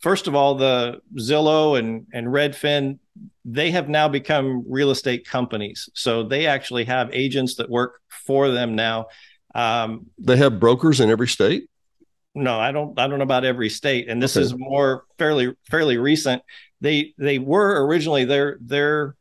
first 0.00 0.26
of 0.26 0.34
all 0.34 0.54
the 0.54 1.00
zillow 1.18 1.78
and 1.78 2.06
and 2.12 2.26
redfin 2.26 2.98
they 3.44 3.70
have 3.70 3.88
now 3.88 4.08
become 4.08 4.64
real 4.68 4.90
estate 4.90 5.26
companies 5.26 5.88
so 5.94 6.22
they 6.22 6.46
actually 6.46 6.84
have 6.84 7.08
agents 7.12 7.56
that 7.56 7.68
work 7.70 8.00
for 8.08 8.50
them 8.50 8.74
now 8.74 9.06
um, 9.54 10.06
They 10.18 10.36
have 10.36 10.60
brokers 10.60 11.00
in 11.00 11.10
every 11.10 11.26
state. 11.28 11.64
no 12.34 12.58
i 12.58 12.70
don't 12.72 12.98
i 12.98 13.06
don't 13.06 13.18
know 13.18 13.24
about 13.24 13.44
every 13.44 13.68
state 13.68 14.08
and 14.08 14.22
this 14.22 14.36
Okay. 14.36 14.44
is 14.44 14.54
more 14.56 15.04
fairly 15.18 15.54
fairly 15.70 15.96
recent 15.98 16.42
they 16.80 17.12
they 17.18 17.38
were 17.38 17.84
originally 17.86 18.24
their 18.24 18.58
their 18.60 19.16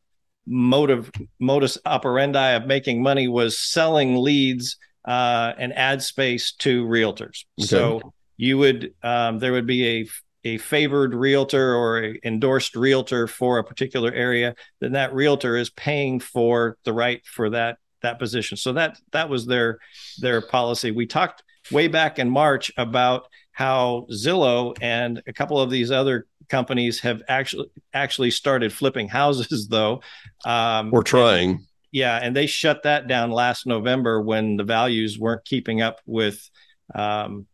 motive 0.45 1.11
modus 1.39 1.77
operandi 1.85 2.51
of 2.51 2.65
making 2.65 3.01
money 3.03 3.27
was 3.27 3.57
selling 3.59 4.15
leads 4.15 4.77
uh, 5.07 5.53
and 5.57 5.73
ad 5.73 6.01
space 6.03 6.51
to 6.53 6.85
realtors 6.85 7.45
Okay. 7.59 7.67
so 7.67 8.01
you 8.37 8.57
would 8.57 8.93
um, 9.03 9.39
there 9.39 9.51
would 9.51 9.65
be 9.67 9.85
a 9.87 10.07
a 10.43 10.58
favored 10.58 11.13
realtor 11.13 11.75
or 11.75 12.04
a 12.04 12.19
endorsed 12.23 12.75
realtor 12.75 13.28
for 13.28 13.58
a 13.58 13.63
particular 13.63 14.12
area 14.13 14.56
then 14.80 14.93
that 14.93 15.13
realtor 15.13 15.58
is 15.58 15.69
paying 15.69 16.19
for 16.19 16.78
the 16.86 16.93
right 16.93 17.25
for 17.25 17.49
that 17.49 17.78
that 18.02 18.19
position. 18.19 18.58
So 18.58 18.73
that 18.73 18.97
that 19.12 19.30
was 19.30 19.45
their 19.45 19.80
their 20.19 20.41
policy. 20.41 20.91
We 20.91 21.06
talked 21.06 21.43
way 21.71 21.88
back 21.88 22.19
in 22.19 22.30
March 22.30 22.71
about 22.78 23.28
how 23.52 24.08
Zillow 24.12 24.78
and 24.82 25.21
a 25.28 25.34
couple 25.34 25.60
of 25.60 25.69
these 25.69 25.91
other 25.91 26.25
companies 26.47 27.02
have 27.02 27.21
actually 27.28 27.69
actually 27.93 28.32
started 28.32 28.71
flipping 28.73 29.08
houses 29.08 29.67
though. 29.69 30.02
Um, 30.45 30.91
We're 30.91 31.04
trying. 31.04 31.65
yeah 31.91 32.17
and 32.21 32.36
they 32.36 32.47
shut 32.47 32.84
that 32.84 33.08
down 33.08 33.32
last 33.32 33.65
november 33.65 34.21
when 34.21 34.58
the 34.58 34.63
values 34.63 35.19
weren't 35.19 35.43
keeping 35.43 35.82
up 35.82 35.99
with 36.06 36.49
um, 36.95 37.47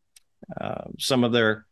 uh, 0.59 0.83
some 0.99 1.23
of 1.23 1.31
their 1.31 1.65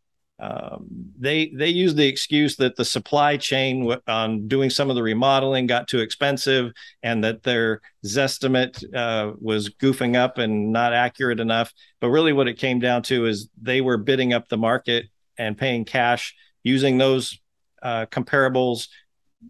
um, 0.44 0.88
they 1.18 1.48
they 1.56 1.70
used 1.70 1.96
the 1.96 2.06
excuse 2.06 2.58
that 2.58 2.76
the 2.76 2.84
supply 2.84 3.38
chain 3.38 3.90
on 4.08 4.46
doing 4.50 4.70
some 4.70 4.90
of 4.90 4.98
the 4.98 5.04
remodeling 5.04 5.68
got 5.68 5.88
too 5.88 6.00
expensive 6.00 6.74
and 7.02 7.24
that 7.24 7.44
their 7.44 7.80
zestimate 8.06 8.84
uh, 8.94 9.32
was 9.40 9.70
goofing 9.70 10.18
up 10.18 10.40
and 10.40 10.74
not 10.74 10.92
accurate 10.92 11.40
enough. 11.40 11.72
But 12.02 12.10
really 12.10 12.34
what 12.34 12.50
it 12.50 12.56
came 12.56 12.80
down 12.80 13.04
to 13.04 13.26
is 13.26 13.48
they 13.62 13.80
were 13.80 13.96
bidding 13.96 14.34
up 14.34 14.50
the 14.50 14.58
market 14.58 15.06
and 15.38 15.58
paying 15.58 15.86
cash 15.86 16.36
using 16.62 16.98
those 16.98 17.40
uh, 17.82 18.08
comparables 18.08 18.90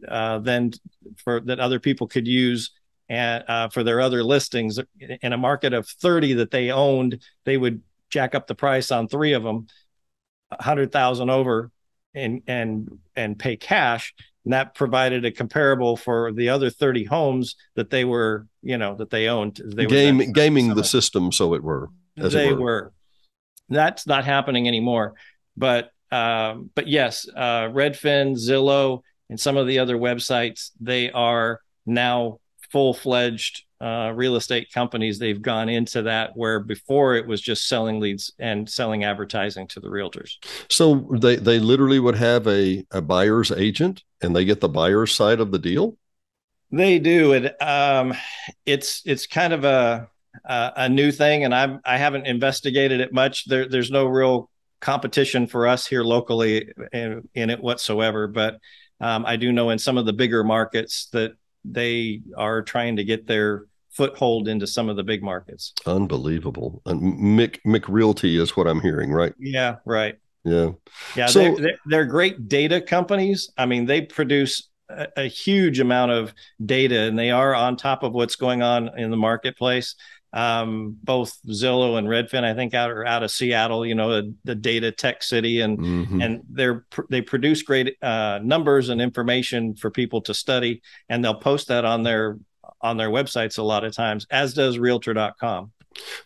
uh, 0.08 0.40
then 0.40 0.74
for 1.24 1.40
that 1.42 1.60
other 1.60 1.80
people 1.80 2.08
could 2.08 2.28
use 2.28 2.70
and 3.10 3.44
uh, 3.48 3.70
for 3.70 3.84
their 3.84 4.00
other 4.00 4.24
listings. 4.24 4.80
In 5.00 5.34
a 5.34 5.38
market 5.38 5.74
of 5.74 5.88
30 5.88 6.34
that 6.34 6.52
they 6.52 6.70
owned 6.70 7.20
they 7.46 7.58
would 7.58 7.82
jack 8.12 8.36
up 8.36 8.46
the 8.46 8.54
price 8.54 8.92
on 8.92 9.08
three 9.08 9.34
of 9.34 9.42
them 9.42 9.66
100,000 10.60 11.30
over 11.30 11.72
and 12.16 12.42
and 12.48 13.00
and 13.16 13.40
pay 13.40 13.56
cash 13.56 14.14
and 14.46 14.54
that 14.54 14.76
provided 14.76 15.26
a 15.26 15.32
comparable 15.32 15.96
for 15.96 16.32
the 16.32 16.50
other 16.50 16.70
30 16.70 17.06
homes 17.06 17.56
that 17.76 17.90
they 17.90 18.06
were 18.06 18.48
you 18.62 18.78
know 18.78 18.96
that 18.96 19.10
they 19.10 19.28
owned 19.28 19.60
they 19.64 19.86
were 19.86 19.90
Game, 19.90 20.18
then 20.18 20.32
gaming 20.32 20.74
the 20.76 20.84
system, 20.84 21.32
so 21.32 21.54
it 21.54 21.64
were. 21.64 21.90
as 22.18 22.34
it 22.34 22.38
they 22.38 22.54
were. 22.54 22.60
were. 22.60 22.94
That's 23.70 24.06
not 24.06 24.26
happening 24.26 24.68
anymore. 24.68 25.14
But 25.56 25.92
um, 26.12 26.70
but 26.76 26.88
yes, 26.88 27.28
uh, 27.36 27.70
Redfin, 27.70 28.36
Zillow, 28.36 29.02
and 29.30 29.40
some 29.40 29.58
of 29.58 29.68
the 29.68 29.80
other 29.80 29.98
websites 29.98 30.72
they 30.80 31.12
are 31.12 31.60
now 31.86 32.40
full 32.74 32.94
fledged 32.94 33.64
uh, 33.80 34.12
real 34.16 34.36
estate 34.36 34.72
companies. 34.74 35.20
They've 35.20 35.42
gone 35.42 35.70
into 35.70 36.02
that 36.02 36.32
where 36.36 36.60
before 36.60 37.16
it 37.16 37.28
was 37.28 37.40
just 37.40 37.68
selling 37.68 38.00
leads 38.00 38.34
and 38.40 38.68
selling 38.68 39.04
advertising 39.04 39.68
to 39.70 39.80
the 39.80 39.90
realtors. 39.90 40.32
So 40.70 41.08
they 41.20 41.36
they 41.36 41.60
literally 41.60 42.00
would 42.00 42.16
have 42.16 42.48
a 42.48 42.84
a 42.92 43.02
buyer's 43.02 43.52
agent, 43.52 44.04
and 44.22 44.36
they 44.36 44.44
get 44.44 44.60
the 44.60 44.70
buyer's 44.70 45.14
side 45.14 45.40
of 45.40 45.52
the 45.52 45.60
deal. 45.60 45.98
They 46.72 46.98
do 46.98 47.34
it. 47.34 47.62
Um, 47.62 48.16
it's 48.66 49.04
it's 49.06 49.28
kind 49.28 49.54
of 49.54 49.64
a 49.64 50.10
a, 50.44 50.72
a 50.76 50.90
new 50.90 51.12
thing, 51.12 51.44
and 51.44 51.54
I 51.54 51.78
I 51.86 51.98
haven't 51.98 52.26
investigated 52.26 53.02
it 53.02 53.14
much. 53.14 53.46
There 53.46 53.70
there's 53.70 53.92
no 53.92 54.08
real 54.08 54.50
competition 54.82 55.48
for 55.48 55.68
us 55.68 55.88
here 55.88 56.04
locally 56.04 56.70
in, 56.92 57.30
in 57.34 57.50
it 57.50 57.62
whatsoever. 57.62 58.28
But 58.28 58.58
um, 59.00 59.26
I 59.26 59.38
do 59.38 59.52
know 59.52 59.70
in 59.70 59.80
some 59.80 59.98
of 59.98 60.06
the 60.06 60.14
bigger 60.14 60.44
markets 60.44 61.08
that 61.14 61.34
they 61.66 62.22
are 62.38 62.62
trying 62.62 62.96
to 62.98 63.04
get 63.04 63.28
their 63.28 63.66
foothold 63.90 64.48
into 64.48 64.66
some 64.66 64.90
of 64.90 64.96
the 64.96 65.04
big 65.04 65.22
markets. 65.24 65.74
Unbelievable. 65.86 66.82
And 66.86 67.02
Mick 67.20 67.60
Mick 67.66 67.86
Realty 67.88 68.38
is 68.38 68.58
what 68.58 68.68
I'm 68.68 68.82
hearing, 68.82 69.12
right? 69.12 69.34
Yeah, 69.40 69.76
right. 69.86 70.18
Yeah. 70.44 70.72
Yeah, 71.16 71.28
So- 71.28 71.40
they're, 71.42 71.56
they're, 71.56 71.78
they're 71.86 72.06
great 72.06 72.48
data 72.48 72.82
companies. 72.82 73.52
I 73.58 73.66
mean, 73.66 73.86
they 73.86 74.02
produce 74.02 74.68
a, 74.90 75.08
a 75.18 75.28
huge 75.28 75.80
amount 75.80 76.12
of 76.12 76.34
data 76.66 77.02
and 77.02 77.18
they 77.18 77.32
are 77.32 77.56
on 77.56 77.78
top 77.78 78.04
of 78.04 78.14
what's 78.14 78.36
going 78.36 78.62
on 78.62 78.98
in 78.98 79.10
the 79.12 79.18
marketplace. 79.18 79.96
Um, 80.34 80.98
both 81.04 81.38
Zillow 81.48 81.98
and 82.00 82.08
Redfin, 82.08 82.44
I 82.44 82.56
think, 82.56 82.74
out 82.74 82.90
are 82.90 83.06
out 83.06 83.22
of 83.22 83.30
Seattle, 83.30 83.86
you 83.86 83.94
know, 83.94 84.10
the, 84.10 84.34
the 84.44 84.56
data 84.56 84.92
tech 84.92 85.22
city, 85.22 85.62
and 85.62 85.78
Mhm. 85.78 86.24
and 86.24 86.42
they're 86.50 86.86
they 87.10 87.22
produce 87.22 87.62
great 87.62 87.96
uh, 88.02 88.40
numbers 88.44 88.90
and 88.90 89.00
information 89.00 89.76
for 89.76 89.92
people 89.92 90.22
to 90.22 90.34
study, 90.34 90.82
and 91.10 91.24
they'll 91.24 91.36
post 91.36 91.68
that 91.68 91.86
on 91.86 92.02
their 92.04 92.38
on 92.82 92.98
their 92.98 93.10
websites 93.10 93.60
a 93.60 93.64
lot 93.64 93.84
of 93.84 93.94
times, 93.94 94.26
as 94.32 94.54
does 94.54 94.80
Realtor.com. 94.80 95.72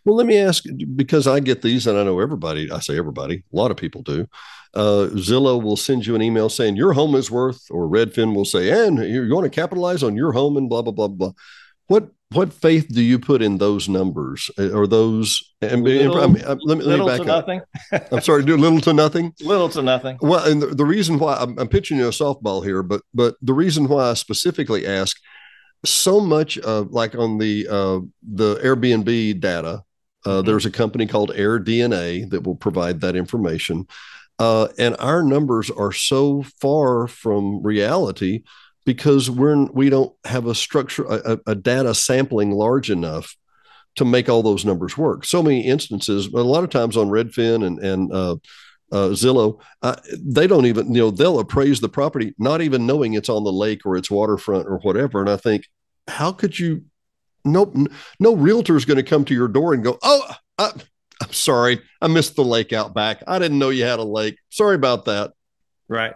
Well, 0.05 0.15
let 0.15 0.25
me 0.25 0.37
ask 0.37 0.63
because 0.95 1.27
I 1.27 1.41
get 1.41 1.61
these 1.61 1.85
and 1.87 1.97
I 1.97 2.03
know 2.03 2.19
everybody, 2.21 2.71
I 2.71 2.79
say 2.79 2.97
everybody, 2.97 3.43
a 3.51 3.55
lot 3.55 3.69
of 3.71 3.75
people 3.77 4.01
do. 4.01 4.25
Uh, 4.73 5.09
Zillow 5.15 5.61
will 5.61 5.75
send 5.75 6.05
you 6.05 6.15
an 6.15 6.21
email 6.21 6.47
saying 6.49 6.77
your 6.77 6.93
home 6.93 7.15
is 7.15 7.29
worth, 7.29 7.61
or 7.69 7.87
Redfin 7.89 8.33
will 8.33 8.45
say, 8.45 8.69
and 8.87 8.97
you're 8.99 9.27
going 9.27 9.43
to 9.43 9.49
capitalize 9.49 10.03
on 10.03 10.15
your 10.15 10.31
home 10.31 10.55
and 10.55 10.69
blah, 10.69 10.81
blah, 10.81 10.93
blah, 10.93 11.07
blah. 11.09 11.31
What 11.87 12.09
what 12.31 12.51
faith 12.51 12.87
do 12.89 13.01
you 13.01 13.19
put 13.19 13.41
in 13.41 13.57
those 13.57 13.87
numbers 13.87 14.49
uh, 14.59 14.71
or 14.71 14.85
those? 14.85 15.41
And, 15.61 15.83
little, 15.83 16.19
I 16.19 16.27
mean, 16.27 16.43
uh, 16.43 16.57
let 16.61 16.77
me, 16.77 16.83
let 16.83 16.99
me 16.99 17.05
back 17.05 17.21
up. 17.21 17.25
Nothing. 17.25 17.61
I'm 18.11 18.21
sorry, 18.21 18.43
do 18.43 18.57
little 18.57 18.81
to 18.81 18.93
nothing. 18.93 19.33
Little 19.39 19.69
to 19.69 19.81
nothing. 19.81 20.17
Well, 20.21 20.43
and 20.45 20.61
the, 20.61 20.67
the 20.67 20.85
reason 20.85 21.19
why 21.19 21.37
I'm, 21.37 21.57
I'm 21.57 21.69
pitching 21.69 21.97
you 21.97 22.07
a 22.07 22.11
softball 22.11 22.63
here, 22.63 22.83
but 22.83 23.01
but 23.13 23.35
the 23.41 23.53
reason 23.53 23.87
why 23.87 24.09
I 24.09 24.13
specifically 24.15 24.85
ask 24.85 25.17
so 25.85 26.19
much 26.19 26.57
of 26.57 26.91
like 26.91 27.15
on 27.15 27.37
the 27.37 27.67
uh, 27.69 27.99
the 28.23 28.55
Airbnb 28.55 29.39
data, 29.39 29.83
uh, 30.25 30.29
mm-hmm. 30.29 30.47
there's 30.47 30.65
a 30.65 30.71
company 30.71 31.07
called 31.07 31.31
AirDNA 31.31 32.29
that 32.31 32.43
will 32.43 32.55
provide 32.55 32.99
that 33.01 33.15
information, 33.15 33.87
uh, 34.37 34.67
and 34.77 34.97
our 34.99 35.23
numbers 35.23 35.71
are 35.71 35.93
so 35.93 36.43
far 36.59 37.07
from 37.07 37.63
reality 37.63 38.43
because 38.87 39.29
we're 39.29 39.65
we 39.65 39.89
don't 39.89 40.15
have 40.23 40.47
a 40.47 40.55
structure 40.55 41.03
a, 41.03 41.37
a 41.45 41.53
data 41.53 41.93
sampling 41.93 42.51
large 42.51 42.89
enough 42.89 43.35
to 43.97 44.05
make 44.05 44.29
all 44.29 44.41
those 44.41 44.63
numbers 44.63 44.97
work. 44.97 45.25
So 45.25 45.43
many 45.43 45.67
instances, 45.67 46.29
but 46.29 46.39
a 46.39 46.43
lot 46.43 46.63
of 46.63 46.69
times 46.69 46.95
on 46.95 47.09
Redfin 47.09 47.67
and 47.67 47.79
and 47.79 48.13
uh, 48.13 48.35
uh, 48.93 49.09
Zillow, 49.09 49.59
uh, 49.81 49.97
they 50.17 50.47
don't 50.47 50.65
even, 50.65 50.95
you 50.95 51.01
know, 51.01 51.11
they'll 51.11 51.39
appraise 51.39 51.81
the 51.81 51.89
property, 51.89 52.33
not 52.39 52.61
even 52.61 52.87
knowing 52.87 53.13
it's 53.13 53.27
on 53.27 53.43
the 53.43 53.51
lake 53.51 53.85
or 53.85 53.97
it's 53.97 54.09
waterfront 54.09 54.65
or 54.67 54.77
whatever. 54.77 55.19
And 55.19 55.29
I 55.29 55.35
think, 55.35 55.65
how 56.07 56.31
could 56.31 56.57
you? 56.57 56.85
Nope, 57.43 57.75
no 58.19 58.35
realtor 58.35 58.77
is 58.77 58.85
going 58.85 58.97
to 58.97 59.03
come 59.03 59.25
to 59.25 59.33
your 59.33 59.49
door 59.49 59.73
and 59.73 59.83
go, 59.83 59.97
"Oh, 60.01 60.31
I, 60.57 60.71
I'm 61.21 61.33
sorry, 61.33 61.81
I 62.01 62.07
missed 62.07 62.37
the 62.37 62.43
lake 62.45 62.71
out 62.71 62.93
back. 62.93 63.21
I 63.27 63.37
didn't 63.37 63.59
know 63.59 63.69
you 63.69 63.83
had 63.83 63.99
a 63.99 64.03
lake. 64.03 64.37
Sorry 64.49 64.75
about 64.75 65.05
that." 65.05 65.33
Right. 65.89 66.13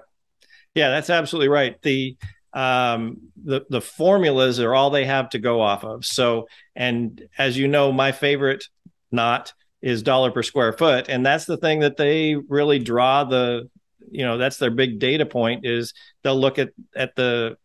Yeah, 0.73 0.89
that's 0.89 1.09
absolutely 1.09 1.49
right. 1.49 1.81
The 1.81 2.17
um, 2.53 3.17
the 3.43 3.65
the 3.69 3.81
formulas 3.81 4.59
are 4.59 4.73
all 4.73 4.89
they 4.89 5.05
have 5.05 5.29
to 5.29 5.39
go 5.39 5.61
off 5.61 5.83
of. 5.83 6.05
So, 6.05 6.47
and 6.75 7.21
as 7.37 7.57
you 7.57 7.67
know, 7.67 7.91
my 7.91 8.11
favorite 8.11 8.65
not 9.11 9.53
is 9.81 10.03
dollar 10.03 10.31
per 10.31 10.43
square 10.43 10.73
foot 10.73 11.07
and 11.09 11.25
that's 11.25 11.45
the 11.45 11.57
thing 11.57 11.79
that 11.79 11.97
they 11.97 12.35
really 12.35 12.79
draw 12.79 13.23
the 13.23 13.69
you 14.09 14.23
know 14.23 14.37
that's 14.37 14.57
their 14.57 14.71
big 14.71 14.99
data 14.99 15.25
point 15.25 15.65
is 15.65 15.93
they'll 16.23 16.39
look 16.39 16.59
at 16.59 16.69
at 16.95 17.15
the 17.15 17.57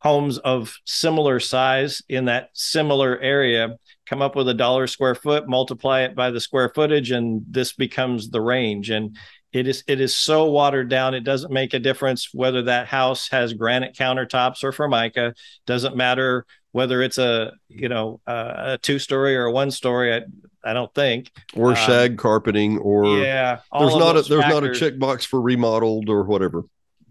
homes 0.00 0.38
of 0.38 0.76
similar 0.84 1.38
size 1.38 2.02
in 2.08 2.24
that 2.24 2.50
similar 2.54 3.18
area 3.20 3.76
come 4.06 4.20
up 4.20 4.34
with 4.34 4.48
a 4.48 4.54
dollar 4.54 4.86
square 4.86 5.14
foot 5.14 5.48
multiply 5.48 6.00
it 6.00 6.16
by 6.16 6.30
the 6.30 6.40
square 6.40 6.70
footage 6.74 7.12
and 7.12 7.42
this 7.48 7.72
becomes 7.72 8.30
the 8.30 8.40
range 8.40 8.90
and 8.90 9.16
it 9.52 9.68
is 9.68 9.84
it 9.86 10.00
is 10.00 10.14
so 10.14 10.46
watered 10.46 10.88
down 10.88 11.14
it 11.14 11.24
doesn't 11.24 11.52
make 11.52 11.74
a 11.74 11.78
difference 11.78 12.32
whether 12.32 12.62
that 12.62 12.86
house 12.86 13.28
has 13.30 13.52
granite 13.52 13.94
countertops 13.94 14.64
or 14.64 14.72
formica 14.72 15.34
doesn't 15.66 15.96
matter 15.96 16.46
whether 16.72 17.02
it's 17.02 17.18
a 17.18 17.52
you 17.68 17.88
know 17.88 18.20
a 18.26 18.78
two 18.80 18.98
story 18.98 19.36
or 19.36 19.46
a 19.46 19.52
one 19.52 19.70
story 19.70 20.14
I, 20.14 20.22
I 20.64 20.74
don't 20.74 20.94
think. 20.94 21.32
Or 21.54 21.70
um, 21.70 21.76
shag 21.76 22.18
carpeting 22.18 22.78
or 22.78 23.18
yeah 23.18 23.60
there's 23.78 23.96
not 23.96 24.16
a 24.16 24.22
there's 24.22 24.42
factors. 24.42 24.80
not 24.80 24.90
a 24.90 24.92
checkbox 24.92 25.26
for 25.26 25.40
remodeled 25.40 26.08
or 26.08 26.22
whatever. 26.24 26.64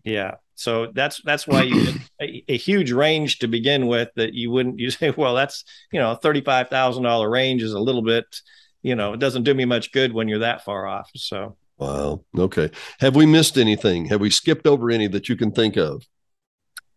Yeah 0.03 0.35
so 0.61 0.91
that's 0.93 1.21
that's 1.23 1.47
why 1.47 1.63
you 1.63 1.87
a, 2.21 2.43
a, 2.47 2.57
huge 2.57 2.91
range 2.91 3.39
to 3.39 3.47
begin 3.47 3.87
with 3.87 4.09
that 4.15 4.33
you 4.35 4.51
wouldn't 4.51 4.79
you 4.79 4.91
say 4.91 5.09
well 5.17 5.33
that's 5.33 5.63
you 5.91 5.99
know 5.99 6.11
a 6.11 6.19
$35000 6.19 7.31
range 7.31 7.63
is 7.63 7.73
a 7.73 7.79
little 7.79 8.03
bit 8.03 8.25
you 8.83 8.95
know 8.95 9.13
it 9.13 9.19
doesn't 9.19 9.43
do 9.43 9.53
me 9.53 9.65
much 9.65 9.91
good 9.91 10.13
when 10.13 10.27
you're 10.27 10.39
that 10.39 10.63
far 10.63 10.85
off 10.85 11.09
so 11.15 11.57
Wow. 11.81 12.23
Okay. 12.37 12.69
Have 12.99 13.15
we 13.15 13.25
missed 13.25 13.57
anything? 13.57 14.05
Have 14.05 14.21
we 14.21 14.29
skipped 14.29 14.67
over 14.67 14.91
any 14.91 15.07
that 15.07 15.27
you 15.27 15.35
can 15.35 15.51
think 15.51 15.77
of? 15.77 16.05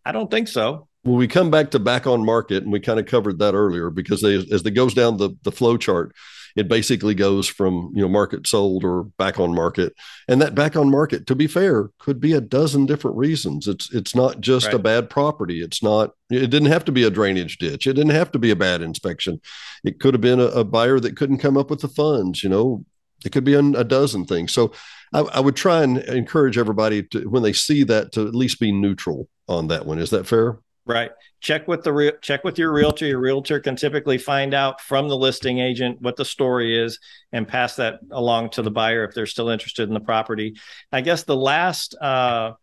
I 0.05 0.11
don't 0.11 0.29
think 0.29 0.47
so. 0.47 0.87
Well, 1.03 1.15
we 1.15 1.27
come 1.27 1.49
back 1.49 1.71
to 1.71 1.79
back 1.79 2.05
on 2.05 2.23
market, 2.23 2.61
and 2.61 2.71
we 2.71 2.79
kind 2.79 2.99
of 2.99 3.07
covered 3.07 3.39
that 3.39 3.55
earlier 3.55 3.89
because 3.89 4.21
they, 4.21 4.35
as 4.35 4.63
it 4.63 4.71
goes 4.71 4.93
down 4.93 5.17
the 5.17 5.31
the 5.41 5.51
flow 5.51 5.77
chart, 5.77 6.15
it 6.55 6.67
basically 6.67 7.15
goes 7.15 7.47
from 7.47 7.93
you 7.95 8.03
know 8.03 8.07
market 8.07 8.45
sold 8.45 8.83
or 8.83 9.05
back 9.17 9.39
on 9.39 9.55
market, 9.55 9.93
and 10.27 10.39
that 10.39 10.53
back 10.53 10.75
on 10.75 10.91
market, 10.91 11.25
to 11.27 11.35
be 11.35 11.47
fair, 11.47 11.89
could 11.97 12.19
be 12.19 12.33
a 12.33 12.41
dozen 12.41 12.85
different 12.85 13.17
reasons. 13.17 13.67
It's 13.67 13.91
it's 13.91 14.13
not 14.13 14.39
just 14.39 14.67
right. 14.67 14.75
a 14.75 14.79
bad 14.79 15.09
property. 15.09 15.63
It's 15.63 15.81
not. 15.81 16.11
It 16.29 16.51
didn't 16.51 16.71
have 16.71 16.85
to 16.85 16.91
be 16.91 17.03
a 17.03 17.09
drainage 17.09 17.57
ditch. 17.57 17.87
It 17.87 17.93
didn't 17.93 18.11
have 18.11 18.31
to 18.33 18.39
be 18.39 18.51
a 18.51 18.55
bad 18.55 18.83
inspection. 18.83 19.41
It 19.83 19.99
could 19.99 20.13
have 20.13 20.21
been 20.21 20.39
a, 20.39 20.45
a 20.45 20.63
buyer 20.63 20.99
that 20.99 21.17
couldn't 21.17 21.39
come 21.39 21.57
up 21.57 21.71
with 21.71 21.81
the 21.81 21.87
funds. 21.87 22.43
You 22.43 22.49
know, 22.49 22.85
it 23.25 23.31
could 23.31 23.43
be 23.43 23.53
a 23.53 23.83
dozen 23.83 24.25
things. 24.25 24.53
So 24.53 24.71
I, 25.13 25.21
I, 25.21 25.39
would 25.39 25.55
try 25.55 25.83
and 25.83 25.97
encourage 25.97 26.57
everybody 26.57 27.03
to, 27.03 27.29
when 27.29 27.43
they 27.43 27.53
see 27.53 27.83
that, 27.83 28.11
to 28.13 28.27
at 28.27 28.35
least 28.35 28.59
be 28.59 28.71
neutral 28.71 29.29
on 29.47 29.67
that 29.67 29.85
one. 29.85 29.99
Is 29.99 30.09
that 30.11 30.27
fair? 30.27 30.59
Right. 30.85 31.11
Check 31.39 31.67
with 31.67 31.83
the 31.83 31.91
re- 31.91 32.11
check 32.21 32.43
with 32.43 32.59
your 32.59 32.71
realtor. 32.71 33.07
Your 33.07 33.19
realtor 33.19 33.59
can 33.59 33.75
typically 33.75 34.19
find 34.19 34.53
out 34.53 34.81
from 34.81 35.07
the 35.07 35.17
listing 35.17 35.57
agent 35.59 35.99
what 36.01 36.15
the 36.15 36.25
story 36.25 36.77
is 36.79 36.99
and 37.31 37.47
pass 37.47 37.75
that 37.77 37.99
along 38.11 38.51
to 38.51 38.61
the 38.61 38.69
buyer 38.69 39.03
if 39.03 39.15
they're 39.15 39.25
still 39.25 39.49
interested 39.49 39.87
in 39.87 39.95
the 39.95 39.99
property. 39.99 40.55
I 40.91 41.01
guess 41.01 41.23
the 41.23 41.35
last 41.35 41.95
uh, 41.99 42.53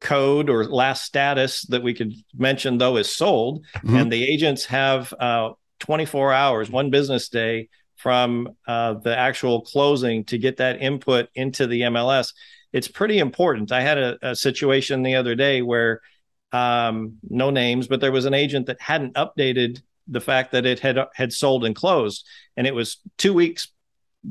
code 0.00 0.50
or 0.50 0.66
last 0.66 1.04
status 1.04 1.62
that 1.68 1.82
we 1.82 1.94
could 1.94 2.12
mention 2.36 2.76
though 2.76 2.98
is 2.98 3.10
sold, 3.10 3.64
mm-hmm. 3.76 3.96
and 3.96 4.12
the 4.12 4.24
agents 4.24 4.66
have 4.66 5.14
uh, 5.18 5.50
24 5.80 6.32
hours, 6.34 6.70
one 6.70 6.90
business 6.90 7.30
day 7.30 7.68
from 8.04 8.50
uh, 8.66 8.92
the 8.92 9.16
actual 9.16 9.62
closing 9.62 10.24
to 10.24 10.36
get 10.36 10.58
that 10.58 10.82
input 10.82 11.26
into 11.36 11.66
the 11.66 11.80
MLS. 11.80 12.34
It's 12.70 12.86
pretty 12.86 13.18
important. 13.18 13.72
I 13.72 13.80
had 13.80 13.96
a, 13.96 14.18
a 14.20 14.36
situation 14.36 15.02
the 15.02 15.14
other 15.14 15.34
day 15.34 15.62
where 15.62 16.02
um, 16.52 17.16
no 17.30 17.48
names, 17.48 17.86
but 17.88 18.02
there 18.02 18.12
was 18.12 18.26
an 18.26 18.34
agent 18.34 18.66
that 18.66 18.78
hadn't 18.78 19.14
updated 19.14 19.80
the 20.06 20.20
fact 20.20 20.52
that 20.52 20.66
it 20.66 20.80
had 20.80 20.98
had 21.14 21.32
sold 21.32 21.64
and 21.64 21.74
closed, 21.74 22.26
and 22.58 22.66
it 22.66 22.74
was 22.74 22.98
two 23.16 23.32
weeks 23.32 23.68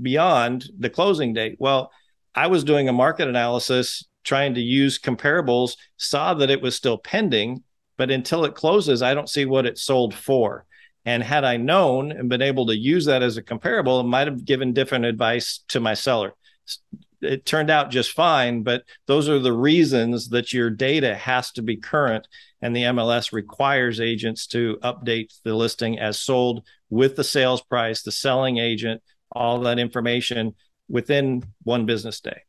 beyond 0.04 0.70
the 0.78 0.92
closing 0.92 1.34
date. 1.34 1.56
Well, 1.58 1.92
I 2.36 2.46
was 2.46 2.64
doing 2.64 2.90
a 2.90 2.94
market 2.94 3.28
analysis 3.28 4.06
trying 4.24 4.54
to 4.54 4.62
use 4.62 5.00
comparables, 5.00 5.78
saw 5.98 6.36
that 6.36 6.52
it 6.52 6.62
was 6.62 6.76
still 6.76 7.00
pending, 7.00 7.64
but 7.98 8.12
until 8.12 8.46
it 8.46 8.54
closes, 8.54 9.02
I 9.02 9.16
don't 9.16 9.30
see 9.30 9.46
what 9.46 9.66
it 9.66 9.80
sold 9.80 10.14
for. 10.14 10.68
And 11.06 11.22
had 11.22 11.44
I 11.44 11.58
known 11.58 12.12
and 12.12 12.30
been 12.30 12.42
able 12.42 12.68
to 12.68 12.78
use 12.78 13.06
that 13.06 13.24
as 13.24 13.38
a 13.38 13.42
comparable, 13.42 14.00
it 14.00 14.06
might 14.06 14.28
have 14.28 14.46
given 14.46 14.74
different 14.74 15.06
advice 15.06 15.64
to 15.70 15.80
my 15.80 15.94
seller. 15.94 16.34
It 17.22 17.46
turned 17.46 17.70
out 17.70 17.92
just 17.92 18.12
fine, 18.12 18.64
but 18.64 18.84
those 19.06 19.30
are 19.30 19.40
the 19.40 19.54
reasons 19.54 20.30
that 20.30 20.54
your 20.54 20.70
data 20.70 21.16
has 21.16 21.52
to 21.54 21.62
be 21.62 21.78
current. 21.78 22.28
And 22.62 22.76
the 22.76 22.84
MLS 22.84 23.34
requires 23.34 24.00
agents 24.00 24.48
to 24.48 24.78
update 24.82 25.34
the 25.44 25.54
listing 25.54 26.00
as 26.00 26.20
sold 26.20 26.66
with 26.90 27.16
the 27.16 27.24
sales 27.24 27.62
price, 27.62 28.02
the 28.02 28.12
selling 28.12 28.58
agent, 28.58 29.02
all 29.32 29.60
that 29.62 29.80
information 29.80 30.56
within 30.88 31.44
one 31.64 31.86
business 31.86 32.22
day. 32.22 32.42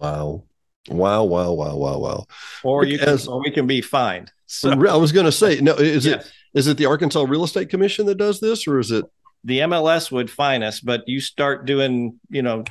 Wow. 0.00 0.44
Wow, 0.88 1.24
wow, 1.24 1.52
wow, 1.52 1.76
wow, 1.76 1.98
wow. 1.98 2.26
Or 2.62 2.84
you 2.84 2.98
can, 2.98 3.18
or 3.28 3.40
we 3.40 3.50
can 3.50 3.66
be 3.66 3.80
fined. 3.80 4.32
So 4.46 4.70
I 4.70 4.96
was 4.96 5.12
going 5.12 5.26
to 5.26 5.32
say, 5.32 5.60
no, 5.60 5.74
is 5.74 6.06
yes. 6.06 6.26
it 6.26 6.32
is 6.54 6.66
it 6.68 6.76
the 6.76 6.86
Arkansas 6.86 7.24
Real 7.28 7.44
Estate 7.44 7.68
Commission 7.68 8.06
that 8.06 8.16
does 8.16 8.40
this, 8.40 8.66
or 8.66 8.78
is 8.78 8.90
it 8.90 9.04
the 9.44 9.60
MLS 9.60 10.10
would 10.10 10.30
fine 10.30 10.62
us? 10.62 10.80
But 10.80 11.08
you 11.08 11.20
start 11.20 11.66
doing, 11.66 12.18
you 12.30 12.42
know, 12.42 12.64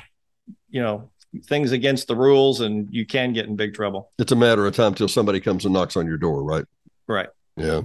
you 0.70 0.82
know, 0.82 1.10
things 1.44 1.72
against 1.72 2.08
the 2.08 2.16
rules, 2.16 2.60
and 2.60 2.88
you 2.90 3.06
can 3.06 3.32
get 3.32 3.46
in 3.46 3.56
big 3.56 3.74
trouble. 3.74 4.10
It's 4.18 4.32
a 4.32 4.36
matter 4.36 4.66
of 4.66 4.74
time 4.74 4.94
till 4.94 5.08
somebody 5.08 5.40
comes 5.40 5.64
and 5.64 5.74
knocks 5.74 5.96
on 5.96 6.06
your 6.06 6.16
door, 6.16 6.42
right? 6.42 6.64
Right. 7.06 7.28
Yeah. 7.56 7.82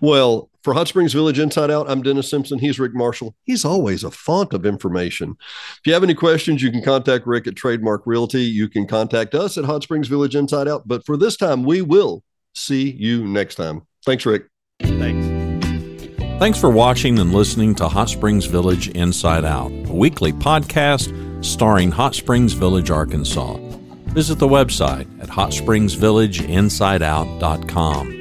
Well, 0.00 0.50
for 0.62 0.74
Hot 0.74 0.88
Springs 0.88 1.12
Village 1.12 1.38
Inside 1.38 1.70
Out, 1.70 1.88
I'm 1.88 2.02
Dennis 2.02 2.28
Simpson. 2.28 2.58
He's 2.58 2.80
Rick 2.80 2.94
Marshall. 2.94 3.34
He's 3.44 3.64
always 3.64 4.04
a 4.04 4.10
font 4.10 4.52
of 4.52 4.66
information. 4.66 5.36
If 5.78 5.86
you 5.86 5.94
have 5.94 6.02
any 6.02 6.14
questions, 6.14 6.62
you 6.62 6.70
can 6.70 6.82
contact 6.82 7.26
Rick 7.26 7.46
at 7.46 7.56
Trademark 7.56 8.02
Realty. 8.04 8.42
You 8.42 8.68
can 8.68 8.86
contact 8.86 9.34
us 9.34 9.56
at 9.56 9.64
Hot 9.64 9.82
Springs 9.82 10.08
Village 10.08 10.36
Inside 10.36 10.68
Out. 10.68 10.86
But 10.86 11.06
for 11.06 11.16
this 11.16 11.36
time, 11.36 11.62
we 11.62 11.80
will 11.82 12.22
see 12.54 12.90
you 12.90 13.26
next 13.26 13.54
time. 13.54 13.86
Thanks, 14.04 14.26
Rick. 14.26 14.48
Thanks. 14.80 15.26
Thanks 16.38 16.60
for 16.60 16.68
watching 16.68 17.18
and 17.18 17.32
listening 17.32 17.74
to 17.76 17.88
Hot 17.88 18.10
Springs 18.10 18.44
Village 18.44 18.88
Inside 18.88 19.46
Out, 19.46 19.70
a 19.70 19.92
weekly 19.92 20.32
podcast 20.32 21.44
starring 21.44 21.92
Hot 21.92 22.14
Springs 22.14 22.52
Village, 22.52 22.90
Arkansas. 22.90 23.56
Visit 24.08 24.38
the 24.38 24.48
website 24.48 25.06
at 25.22 25.28
hotspringsvillageinsideout.com. 25.28 28.15